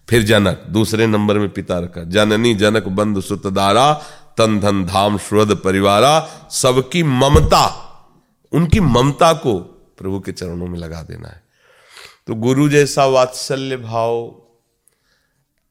[0.09, 3.93] फिर जनक, दूसरे नंबर में पिता रखा। जननी, जनक बंधु सुतदारा,
[4.37, 7.67] तन धन धाम श्रद्ध परिवारा, सबकी ममता,
[8.53, 9.59] उनकी ममता को
[9.99, 11.44] प्रभु के चरणों में लगा देना है।
[12.27, 14.41] तो गुरु जैसा वात्सल्य भाव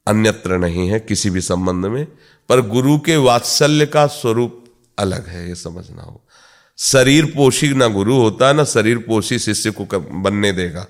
[0.06, 2.06] अन्यत्र नहीं है किसी भी संबंध में,
[2.48, 4.64] पर गुरु के वात्सल्य का स्वरूप
[4.98, 6.20] अलग है, ये समझना हो।
[6.78, 10.86] शरीर पोषी ना गुरु होता है ना शरीर पोषी शिष्य को बनने देगा।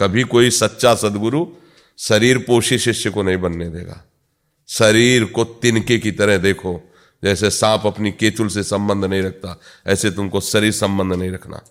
[0.00, 1.46] कभी कोई सच्चा सदगुरु
[1.98, 4.04] शरीर पोषी शिष्य को नहीं बनने देगा।
[4.68, 6.80] शरीर को तिनके की तरह देखो,
[7.24, 11.62] जैसे सांप अपनी केचुल से संबंध नहीं रखता, ऐसे तुमको शरीर संबंध नहीं रखना।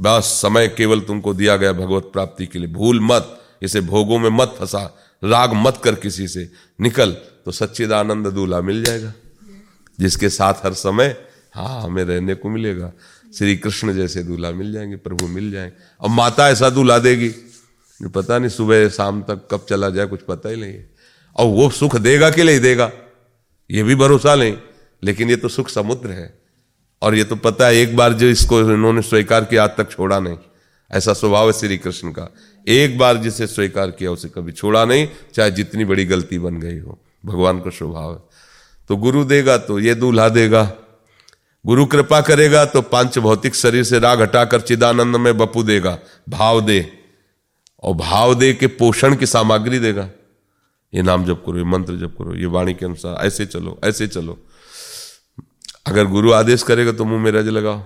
[0.00, 4.30] बस समय केवल तुमको दिया गया भगवत प्राप्ति के लिए। भूल मत, इसे भोगों में
[4.30, 6.50] मत फंसा, राग मत कर किसी से।
[6.80, 7.10] निकल
[7.44, 9.12] तो सच्चिदानंद दूल्हा मिल जाएगा,
[10.00, 11.16] जिसके साथ हर समय
[11.54, 12.92] हाँ हमें रहने को मिलेगा।
[13.38, 17.28] श्री कृष्ण जैसे दूल्हा मिल जाएँगे, प्रभु मिल जाएँगे। अब माता ऐसा दूल्हा देगी
[18.14, 20.90] पता नहीं सुबह शाम तक कब चला जाए, कुछ पता ही नहीं है।
[21.36, 22.92] और वो सुख देगा कि नहीं देगा,
[23.70, 24.56] ये भी भरोसा नहीं।
[25.02, 26.41] लेकिन ये तो सुख समुद्र है।
[27.02, 30.20] और ये तो पता है, एक बार जो इसको इन्होंने स्वीकार किया, आज तक छोड़ा
[30.20, 30.38] नहीं।
[30.92, 32.34] ऐसा स्वभाव है श्री कृष्ण का।
[32.68, 36.78] एक बार जिसे स्वीकार किया, उसे कभी छोड़ा नहीं, चाहे जितनी बड़ी गलती बन गई
[36.78, 38.18] हो। भगवान का स्वभाव है।
[38.88, 40.72] तो गुरु देगा तो ये दूल्हा देगा।
[41.66, 46.60] गुरु कृपा करेगा तो पाँच भौतिक शरीर से राग हटाकर चिदानंद में बपू देगा। भाव
[46.60, 46.92] दे।
[47.82, 50.08] और भाव दे के पोषण की सामग्री देगा।
[50.94, 54.06] ये नाम जप करो, ये मंत्र जप करो, ये वाणी के अनुसार ऐसे चलो ऐसे
[54.06, 54.38] चलो।
[55.86, 57.80] अगर गुरु आदेश करेगा तो मुँह में रज लगाओ।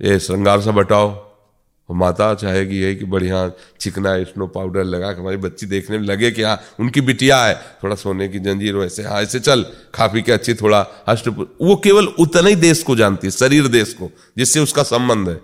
[0.00, 1.34] ये श्रृंगार सा बटाओ।
[1.88, 3.48] और माता चाहेगी यही कि बढ़िया
[3.80, 7.54] चिकना स्नो पाउडर लगा के हमारी बच्ची देखने में लगे कि हाँ उनकी बिटिया है।
[7.84, 11.76] थोड़ा सोने की जंजीर वैसे। हाँ ऐसे चल, खा पी के अच्छी, थोड़ा हष्ट वो
[11.76, 15.40] केवल उतना ही देश को जानती है, शरीर देश को, जिससे उसका संबंध है।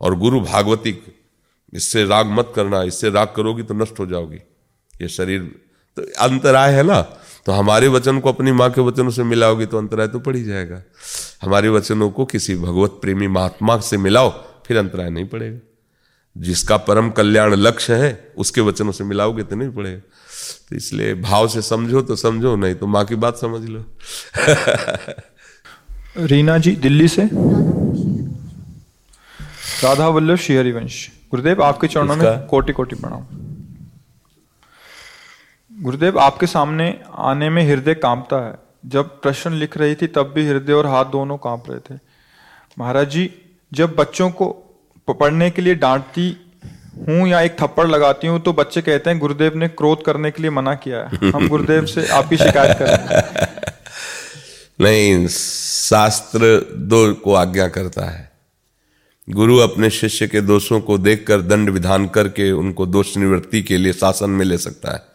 [0.00, 0.98] और गुरु भागवती
[1.72, 4.38] इससे राग मत करना, इससे राग करोगी तो नष्ट हो जाओगी।
[5.02, 5.42] ये शरीर
[5.96, 7.19] तो अंतराय है ना?
[7.46, 10.44] तो हमारे वचन को अपनी माँ के वचनों से मिलाओगी तो अंतराय तो पड़ ही
[10.44, 10.82] जाएगा।
[11.42, 14.30] हमारे वचनों को किसी भगवत प्रेमी महात्मा से मिलाओ
[14.66, 15.58] फिर अंतराय नहीं पड़ेगा।
[16.38, 19.98] जिसका परम कल्याण लक्ष्य है उसके वचनों से मिलाओगे तो नहीं पड़ेगा।
[20.68, 23.84] तो इसलिए भाव से समझो तो समझो नहीं तो माँ की बात समझ लो।
[26.26, 27.30] रीना जी दिल्ली से?
[29.84, 32.46] राधा वल्लभ श्री हरिवंश। गुरुदेव आपके चरणों में?
[32.46, 33.49] कोटि कोटि प्रणाम।
[35.82, 38.54] गुरुदेव, आपके सामने आने में हृदय कांपता है।
[38.86, 41.98] जब प्रश्न लिख रही थी, तब भी हृदय और हाथ दोनों काँप रहे थे।
[42.78, 43.34] महाराज जी,
[43.72, 44.46] जब बच्चों को
[45.08, 46.56] पढ़ने के लिए डांटती
[47.08, 50.42] हूँ या एक थप्पड़ लगाती हूँ तो बच्चे कहते हैं, गुरुदेव ने क्रोध करने के
[50.42, 53.26] लिए मना किया है। हम गुरुदेव से आपकी शिकायत करें।
[54.80, 58.32] नहीं, शास्त्र दो को आज्ञा करता है।
[59.30, 63.92] गुरु अपने शिष्य के दोषों को देखकर दंड विधान करके उनको दोष निवृत्ति के लिए
[63.92, 65.09] शासन में ले सकता है।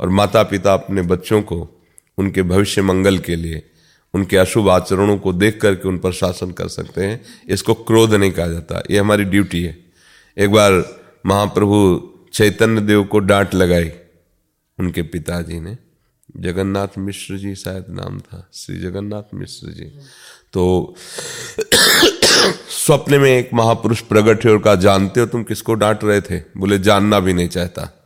[0.00, 1.84] और माता पिता अपने बच्चों को,
[2.18, 3.70] उनके भविष्य मंगल के लिए,
[4.14, 8.32] उनके अशुभ आचरणों को देख करके उन पर शासन कर सकते हैं। इसको क्रोध नहीं
[8.32, 9.78] कहा जाता। ये हमारी ड्यूटी है।
[10.38, 13.90] एक बार महाप्रभु चैतन्य देव को डांट लगाई
[14.78, 15.76] उनके पिताजी ने।
[16.36, 19.84] जगन्नाथ मिश्र जी शायद नाम था, श्री जगन्नाथ मिश्र जी।
[20.52, 20.94] तो
[22.68, 26.42] स्वप्न में एक महापुरुष प्रकट है और कहा, जानते हो तुम किसको डांट रहे थे?
[26.56, 28.03] बोले, जानना भी नहीं चाहता।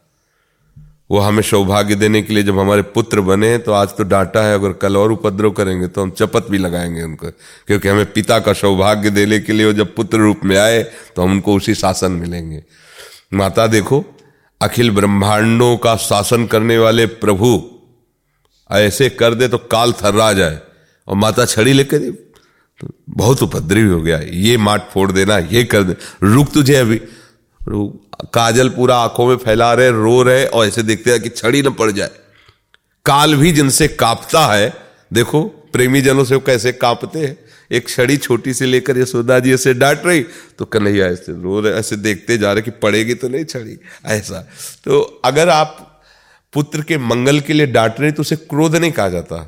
[1.11, 4.55] वो हमें सौभाग्य देने के लिए जब हमारे पुत्र बने तो आज तो डांटा है,
[4.55, 7.31] अगर कल और उपद्रव करेंगे तो हम चपत भी लगाएँगे उनको।
[7.67, 10.83] क्योंकि हमें पिता का सौभाग्य देने के लिए वो जब पुत्र रूप में आए
[11.17, 12.63] तो हम उनको उसी शासन मिलेंगे।
[13.35, 14.05] माता, देखो,
[14.61, 17.63] अखिल ब्रह्मांडों का शासन करने वाले प्रभु,
[18.71, 20.59] ऐसे कर दे तो काल थर्रा जाए,
[21.09, 21.99] और माता छड़ी लेकर
[22.81, 27.01] तो बहुत उपद्रवी हो गया, ये माट फोड़ देना, ये कर दे। रुक तुझे अभी
[28.35, 31.71] काजल पूरा आँखों में फैला रहे, रो रहे और ऐसे देखते हैं कि छड़ी न
[31.71, 32.11] पड़ जाए।
[33.07, 34.73] काल भी जिनसे कांपता है,
[35.13, 37.37] देखो प्रेमी जनों से वो कैसे कांपते हैं।
[37.71, 40.25] एक छड़ी छोटी से लेकर यशोदा जी ऐसे डांट रही
[40.59, 44.41] तो कन्हैया ऐसे रो रहे, ऐसे देखते जा रहे कि पड़ेगी तो नहीं छड़ी, ऐसा।
[44.85, 46.03] तो अगर आप
[46.55, 49.45] पुत्र के मंगल के लिए डांट रहे तो उसे क्रोध नहीं कहा जाता।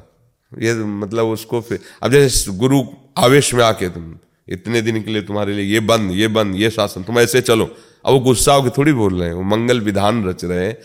[0.53, 2.83] ये मतलब उसको फिर, अब जैसे गुरु
[3.19, 4.15] आवेश में आके तुम
[4.51, 7.65] इतने दिन के लिए तुम्हारे लिए ये बंद ये बंद ये शासन। तुम ऐसे चलो।
[8.05, 10.77] अब वो गुस्सा होकर थोड़ी बोल रहे हैं। वो मंगल विधान रच रहे हैं।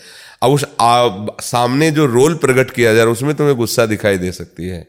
[0.42, 1.08] अब उस आ,
[1.40, 4.86] सामने जो रोल प्रकट किया जा रहा है उसमें तुम्हें गुस्सा दिखाई दे सकती है।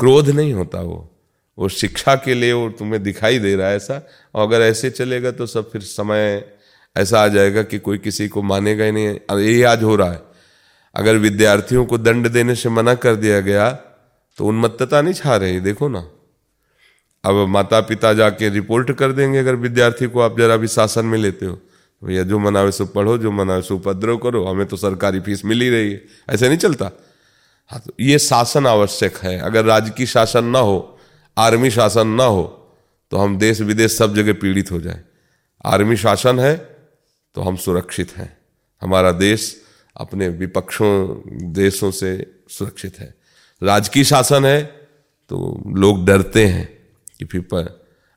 [0.00, 1.10] क्रोध नहीं होता वो।
[1.58, 5.30] वो शिक्षा के लिए वो तुम्हें दिखाई दे रहा है ऐसा। और अगर ऐसे चलेगा
[5.30, 6.44] तो सब फिर समय
[6.96, 9.06] ऐसा आ जाएगा कि कोई किसी को मानेगा ही नहीं।
[9.40, 10.22] यही आज हो रहा है।
[10.94, 13.70] अगर विद्यार्थियों को दंड देने से मना कर दिया गया
[14.38, 16.08] तो उन्मत्तता नहीं छा रही देखो ना।
[17.24, 21.18] अब माता पिता जाके रिपोर्ट कर देंगे, अगर विद्यार्थी को आप जरा भी शासन में
[21.18, 21.58] लेते हो।
[22.02, 25.60] भैया, जो मनावे सो पढ़ो, जो मनावे सो उपद्रव करो, हमें तो सरकारी फ़ीस मिल
[25.60, 26.90] ही रही है। ऐसे नहीं चलता।
[27.70, 30.98] हाँ तो ये शासन आवश्यक है। अगर राजकीय शासन ना हो,
[31.36, 32.42] आर्मी शासन ना हो
[33.12, 35.00] तो हम देश विदेश सब जगह पीड़ित हो जाए।
[35.64, 36.56] आर्मी शासन है
[37.34, 38.36] तो हम सुरक्षित हैं।
[38.82, 39.56] हमारा देश
[39.96, 41.20] अपने विपक्षों,
[41.52, 42.10] देशों से
[42.48, 43.14] सुरक्षित है।
[43.62, 44.62] राजकीय शासन है
[45.30, 46.73] तो लोग डरते हैं।
[47.20, 47.68] कि फिर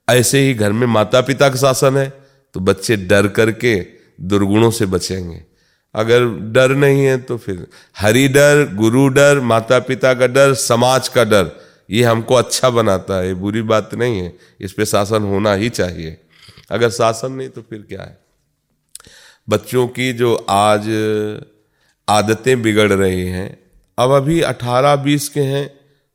[0.07, 2.10] ऐसे ही घर में माता पिता का शासन है
[2.55, 3.75] तो बच्चे डर करके
[4.21, 5.43] दुर्गुणों से बचेंगे।
[5.95, 11.07] अगर डर नहीं है तो फिर हरि डर, गुरु डर माता पिता का डर, समाज
[11.07, 11.51] का डर,
[11.89, 15.69] ये हमको अच्छा बनाता है, ये बुरी बात नहीं है, इस पे शासन होना ही
[15.69, 16.17] चाहिए।
[16.71, 18.17] अगर शासन नहीं तो फिर क्या है?
[19.49, 20.89] बच्चों की जो आज
[22.07, 23.60] आदतें बिगड़ रही हैं,
[23.97, 25.69] अब अभी अठारह बीस के हैं,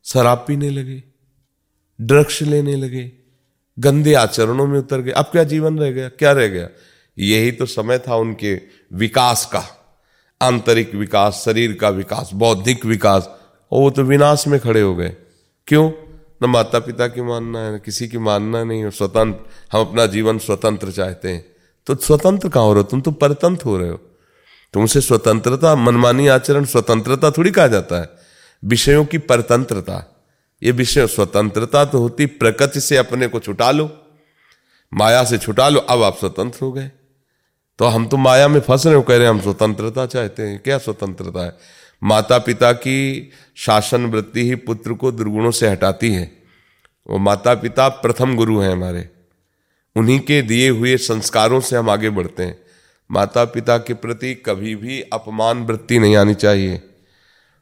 [0.05, 1.03] शराब पीने लगे।
[2.03, 3.12] ड्रग्स लेने लगे,
[3.79, 6.09] गंदे आचरणों में उतर गए। अब क्या जीवन रह गया?
[6.09, 6.69] क्या रह गया?
[7.19, 8.61] यही तो समय था उनके
[8.92, 9.79] विकास का।
[10.42, 13.31] आंतरिक विकास, शरीर का विकास, बौद्धिक विकास,
[13.73, 15.17] और वो तो विनाश में खड़े हो गए।
[15.67, 15.92] क्यों?
[16.42, 20.07] न माता पिता की मानना है, न किसी की मानना नहीं है स्वतंत्र, हम अपना
[20.07, 21.44] जीवन स्वतंत्र चाहते हैं।
[21.87, 22.88] तो स्वतंत्र कहाँ हो रहे हो?
[22.90, 24.00] तुम तो परतंत्र हो रहे हो।
[24.73, 28.11] तुमसे स्वतंत्रता, मनमानी आचरण स्वतंत्रता थोड़ी कहा जाता है।
[28.65, 30.12] विषयों की परतंत्रता।
[30.63, 34.06] ये विषय स्वतंत्रता तो होती, प्रकृति से अपने को छुटा लो,
[34.94, 36.90] माया से छुटा लो, अब आप स्वतंत्र हो गए।
[37.79, 40.58] तो हम तो माया में फंस रहे हो, कह रहे हैं, हम स्वतंत्रता चाहते हैं।
[40.58, 41.58] क्या स्वतंत्रता है?
[42.04, 46.33] माता पिता की शासन वृत्ति ही पुत्र को दुर्गुणों से हटाती है।
[47.10, 49.08] वो माता पिता प्रथम गुरु हैं हमारे।
[49.96, 52.63] उन्हीं के दिए हुए संस्कारों से हम आगे बढ़ते हैं।
[53.10, 56.83] माता पिता के प्रति कभी भी अपमान वृत्ति नहीं आनी चाहिए।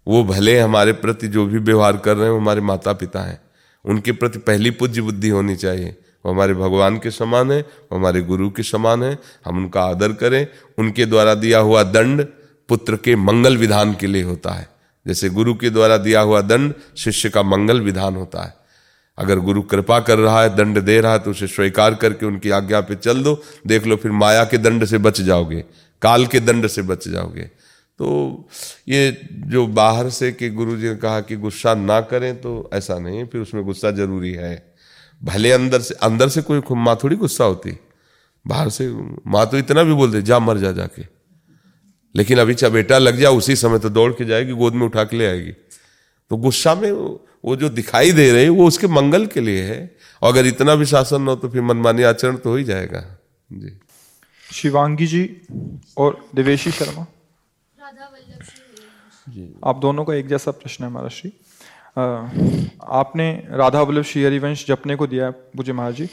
[0.07, 3.41] वो भले हमारे प्रति जो भी व्यवहार कर रहे हैं, वो हमारे माता पिता हैं।
[3.85, 5.97] उनके प्रति पहली पूज्य बुद्धि होनी चाहिए।
[6.27, 10.13] वो हमारे भगवान के समान है, वो हमारे गुरु के समान है, हम उनका आदर
[10.13, 10.47] करें।
[10.79, 12.27] उनके द्वारा दिया हुआ दंड
[12.69, 14.69] पुत्र के मंगल विधान के लिए होता है।
[15.07, 18.55] जैसे गुरु के द्वारा दिया हुआ दंड शिष्य का मंगल विधान होता है।
[19.19, 22.51] अगर गुरु कृपा कर रहा है, दंड दे रहा है तो उसे स्वीकार करके उनकी
[22.51, 25.65] आज्ञा पे चल दो। देख लो, फिर माया के दंड से बच जाओगे,
[26.03, 27.51] काल के दंड से बच जाओगे।
[28.01, 28.49] तो
[28.89, 32.99] ये जो बाहर से कि गुरु जी ने कहा कि गुस्सा ना करें तो ऐसा
[32.99, 34.75] नहीं, फिर उसमें गुस्सा ज़रूरी है।
[35.21, 37.77] भले अंदर से अंदर से कोई माँ थोड़ी गुस्सा होती,
[38.45, 38.89] बाहर से
[39.27, 41.03] माँ तो इतना भी बोलते, जा, मर जा जाके।
[42.15, 45.05] लेकिन अभी चाहे बेटा लग जाए उसी समय तो दौड़ के जाएगी, गोद में उठा
[45.05, 45.53] के ले आएगी।
[46.31, 49.79] तो गुस्सा में वो जो दिखाई दे रहे वो उसके मंगल के लिए है।
[50.23, 53.07] और अगर इतना भी शासन हो तो फिर मनमानी आचरण तो हो ही जाएगा।
[53.51, 53.79] जी।
[54.53, 55.25] शिवांगी जी
[55.97, 57.07] और देवेशी शर्मा।
[59.65, 61.31] आप दोनों का एक जैसा प्रश्न है महाराज श्री
[62.91, 66.09] आपने राधा वल्लभ श्री हरिवंश जपने को दिया है मुझे महाराज जी।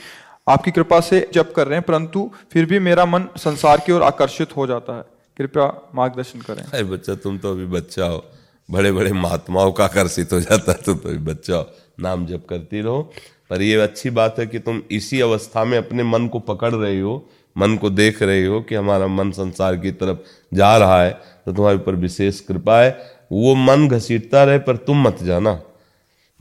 [0.47, 4.03] आपकी कृपा से जप कर रहे हैं परंतु फिर भी मेरा मन संसार की ओर
[4.03, 5.03] आकर्षित हो जाता है।
[5.37, 5.65] कृपया
[5.95, 8.23] मार्गदर्शन करें। अरे बच्चा तुम तो अभी बच्चा हो।
[8.71, 11.65] बड़े बड़े महात्माओं का आकर्षित हो जाता है तुम तो अभी बच्चा हो।
[11.99, 13.01] नाम जप करती रहो।
[13.49, 16.99] पर ये अच्छी बात है कि तुम इसी अवस्था में अपने मन को पकड़ रही
[16.99, 20.17] हो मन को देख रही हो कि हमारा मन संसार की तरफ़
[20.55, 22.99] जा रहा है। तो तुम्हारे ऊपर विशेष कृपा है।
[23.31, 25.61] वो मन घसीटता रहे, पर तुम मत जाना।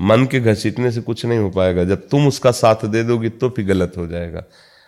[0.00, 3.50] मन के घसीटने से कुछ नहीं हो पाएगा। जब तुम उसका साथ दे दोगी तो
[3.50, 4.44] फिर गलत हो जाएगा।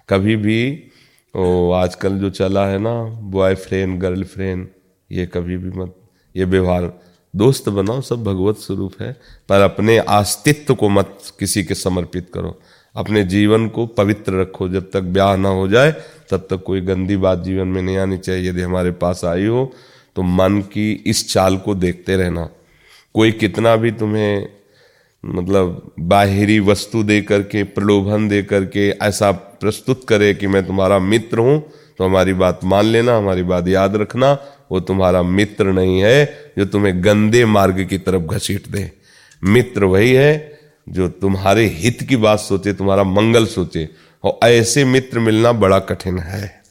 [0.08, 0.84] कभी भी,
[1.36, 4.68] ओ, आजकल जो चला है ना बॉयफ्रेंड गर्लफ्रेंड
[5.12, 5.94] ये कभी भी मत,
[6.36, 7.00] ये व्यवहार,
[7.36, 9.16] दोस्त बनाओ, सब भगवत स्वरूप है,
[9.48, 12.60] पर अपने अस्तित्व को मत किसी के समर्पित करो।
[12.96, 15.92] अपने जीवन को पवित्र रखो। जब तक ब्याह ना हो जाए,
[16.30, 19.72] तब तक कोई गंदी बात जीवन में नहीं आनी चाहिए। यदि हमारे पास आई हो
[20.18, 22.48] तो मन की इस चाल को देखते रहना।
[23.14, 24.48] कोई कितना भी तुम्हें
[25.24, 31.38] मतलब बाहरी वस्तु दे करके, प्रलोभन दे करके ऐसा प्रस्तुत करे कि मैं तुम्हारा मित्र
[31.38, 31.60] हूँ
[31.98, 34.32] तो हमारी बात मान लेना, हमारी बात याद रखना।
[34.70, 38.90] वो तुम्हारा मित्र नहीं है जो तुम्हें गंदे मार्ग की तरफ़ घसीट दे।
[39.44, 40.58] मित्र वही है
[40.88, 43.88] जो तुम्हारे हित की बात सोचे, तुम्हारा मंगल सोचे।
[44.24, 46.62] और ऐसे मित्र मिलना बड़ा कठिन है।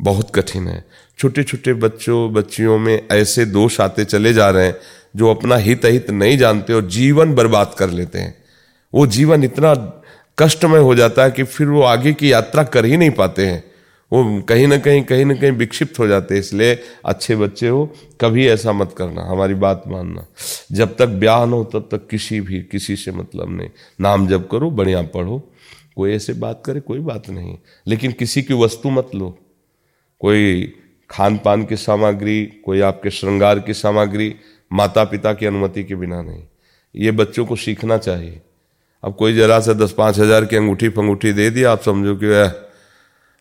[0.00, 0.84] बहुत कठिन है।
[1.20, 4.76] छोटे छोटे बच्चों, बच्चियों में ऐसे दोष आते चले जा रहे हैं,
[5.16, 8.34] जो अपना हित अहित नहीं जानते और जीवन बर्बाद कर लेते हैं।
[8.94, 9.74] वो जीवन इतना
[10.38, 13.64] कष्टमय हो जाता है कि फिर वो आगे की यात्रा कर ही नहीं पाते हैं।
[14.12, 17.94] वो कहीं ना कहीं कहीं ना कहीं विक्षिप्त हो जाते हैं, इसलिए अच्छे बच्चे हो,
[18.20, 20.26] कभी ऐसा मत करना, हमारी बात मानना।
[20.72, 24.48] जब तक ब्याह न हो, तब तक किसी भी, किसी से मतलब नहीं। नाम जब
[24.48, 25.52] करो, बढ़िया पढ़ो।
[25.96, 29.38] कोई ऐसे बात करे, कोई बात नहीं। लेकिन किसी की वस्तु मत लो।
[30.20, 30.72] कोई
[31.10, 34.34] खान पान की सामग्री, कोई आपके श्रृंगार की सामग्री
[34.70, 36.42] माता पिता की अनुमति के बिना नहीं।
[36.94, 38.40] ये बच्चों को सीखना चाहिए।
[39.04, 42.26] अब कोई जरा सा दस पाँच हज़ार की अंगूठी फंगूठी दे दिया, आप समझो कि
[42.26, 42.52] वह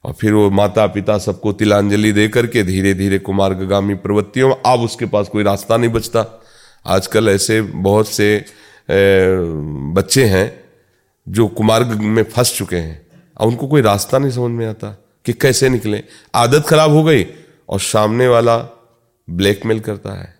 [0.06, 5.06] और फिर वो माता पिता सबको तिलांजलि दे करके धीरे धीरे कुमार्गामी प्रवृत्तियों अब उसके
[5.06, 6.26] पास कोई रास्ता नहीं बचता।
[6.86, 8.46] आजकल ऐसे बहुत से
[8.90, 10.64] बच्चे हैं,
[11.28, 13.02] जो कुमार्ग में फंस चुके हैं।
[13.38, 14.90] और उनको कोई रास्ता नहीं समझ में आता
[15.26, 16.04] कि कैसे निकले।
[16.36, 17.24] आदत खराब हो गई
[17.70, 18.58] और सामने वाला
[19.28, 20.34] ब्लैकमेल करता है।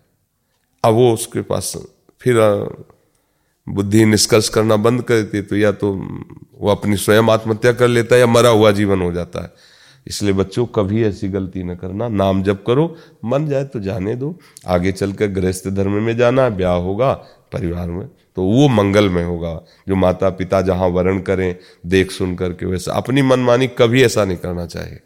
[0.84, 1.72] अब वो उसके पास
[2.20, 2.36] फिर
[3.66, 5.92] बुद्धि निष्कर्ष करना बंद कर देती तो या तो
[6.58, 9.52] वो अपनी स्वयं आत्महत्या कर लेता है या मरा हुआ जीवन हो जाता है।
[10.06, 14.34] इसलिए बच्चों, कभी ऐसी गलती न करना। नाम जब करो, मन जाए तो जाने दो।
[14.66, 17.12] आगे चलकर गृहस्थ धर्म में जाना है ब्याह होगा
[17.52, 18.06] परिवार में
[18.36, 19.54] तो वो मंगल में होगा।
[19.88, 21.56] जो माता पिता जहाँ वर्ण करें,
[21.86, 25.00] देख सुन करके वैसा। अपनी मनमानी कभी ऐसा नहीं करना चाहिए।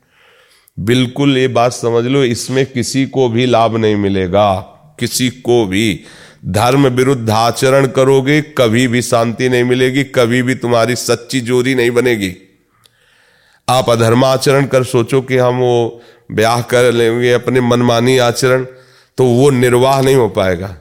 [0.79, 4.53] बिल्कुल ये बात समझ लो, इसमें किसी को भी लाभ नहीं मिलेगा।
[5.01, 6.01] किसी को भी।
[6.47, 11.91] धर्म विरुद्ध आचरण करोगे, कभी भी शांति नहीं मिलेगी, कभी भी तुम्हारी सच्ची जोरी नहीं
[11.91, 12.33] बनेगी।
[13.69, 16.03] आप अधर्माचरण कर सोचो कि हम वो
[16.33, 18.65] ब्याह कर लेंगे, अपने मनमानी आचरण
[19.19, 20.77] तो वो निर्वाह नहीं हो पाएगा।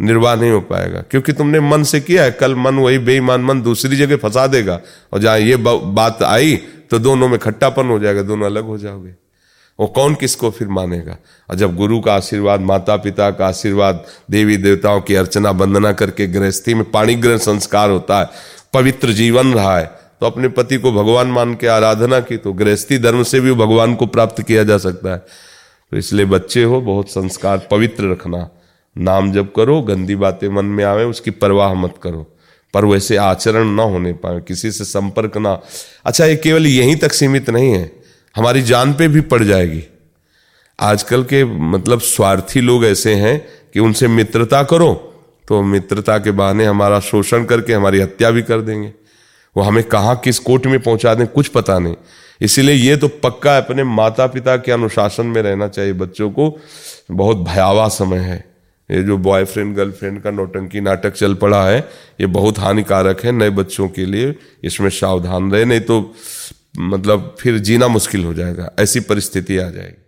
[0.00, 3.62] निर्वाह नहीं हो पाएगा, क्योंकि तुमने मन से किया है, कल मन वही बेईमान मन
[3.62, 4.80] दूसरी जगह फंसा देगा।
[5.12, 6.58] और जहाँ ये बात आई
[6.90, 9.14] तो दोनों में खट्टापन हो जाएगा, दोनों अलग हो जाओगे।
[9.78, 11.16] वो कौन किसको फिर मानेगा?
[11.50, 16.26] और जब गुरु का आशीर्वाद माता पिता का आशीर्वाद देवी देवताओं की अर्चना, वंदना करके
[16.26, 18.28] गृहस्थी में पाणी ग्रहण संस्कार होता है,
[18.74, 19.86] पवित्र जीवन रहा है
[20.20, 23.94] तो अपने पति को भगवान मान के आराधना की तो गृहस्थी धर्म से भी भगवान
[23.94, 28.48] को प्राप्त किया जा सकता है। तो इसलिए बच्चे हो, बहुत संस्कार पवित्र रखना।
[28.96, 32.26] नाम जब करो, गंदी बातें मन में आवे, उसकी परवाह मत करो।
[32.74, 35.60] पर वैसे आचरण ना होने पाए, किसी से संपर्क ना।
[36.04, 37.90] अच्छा ये केवल यहीं तक सीमित नहीं है,
[38.34, 39.82] हमारी जान पे भी पड़ जाएगी।
[40.78, 43.38] आजकल के मतलब स्वार्थी लोग ऐसे हैं
[43.74, 44.94] कि उनसे मित्रता करो
[45.44, 48.92] तो मित्रता के बहाने हमारा शोषण करके हमारी हत्या भी कर देंगे।
[49.56, 51.94] वो हमें कहाँ किस कोर्ट में पहुँचा दें, कुछ पता नहीं।
[52.40, 56.58] इसीलिए ये तो पक्का अपने माता पिता के अनुशासन में रहना चाहिए बच्चों को।
[57.10, 58.44] बहुत भयावह समय है।
[58.90, 61.88] ये जो बॉयफ्रेंड गर्लफ्रेंड का नौटंकी नाटक चल पड़ा है,
[62.20, 64.34] ये बहुत हानिकारक है नए बच्चों के लिए।
[64.64, 66.14] इसमें सावधान रहे, नहीं तो
[66.78, 70.07] मतलब फिर जीना मुश्किल हो जाएगा। ऐसी परिस्थिति आ जाएगी।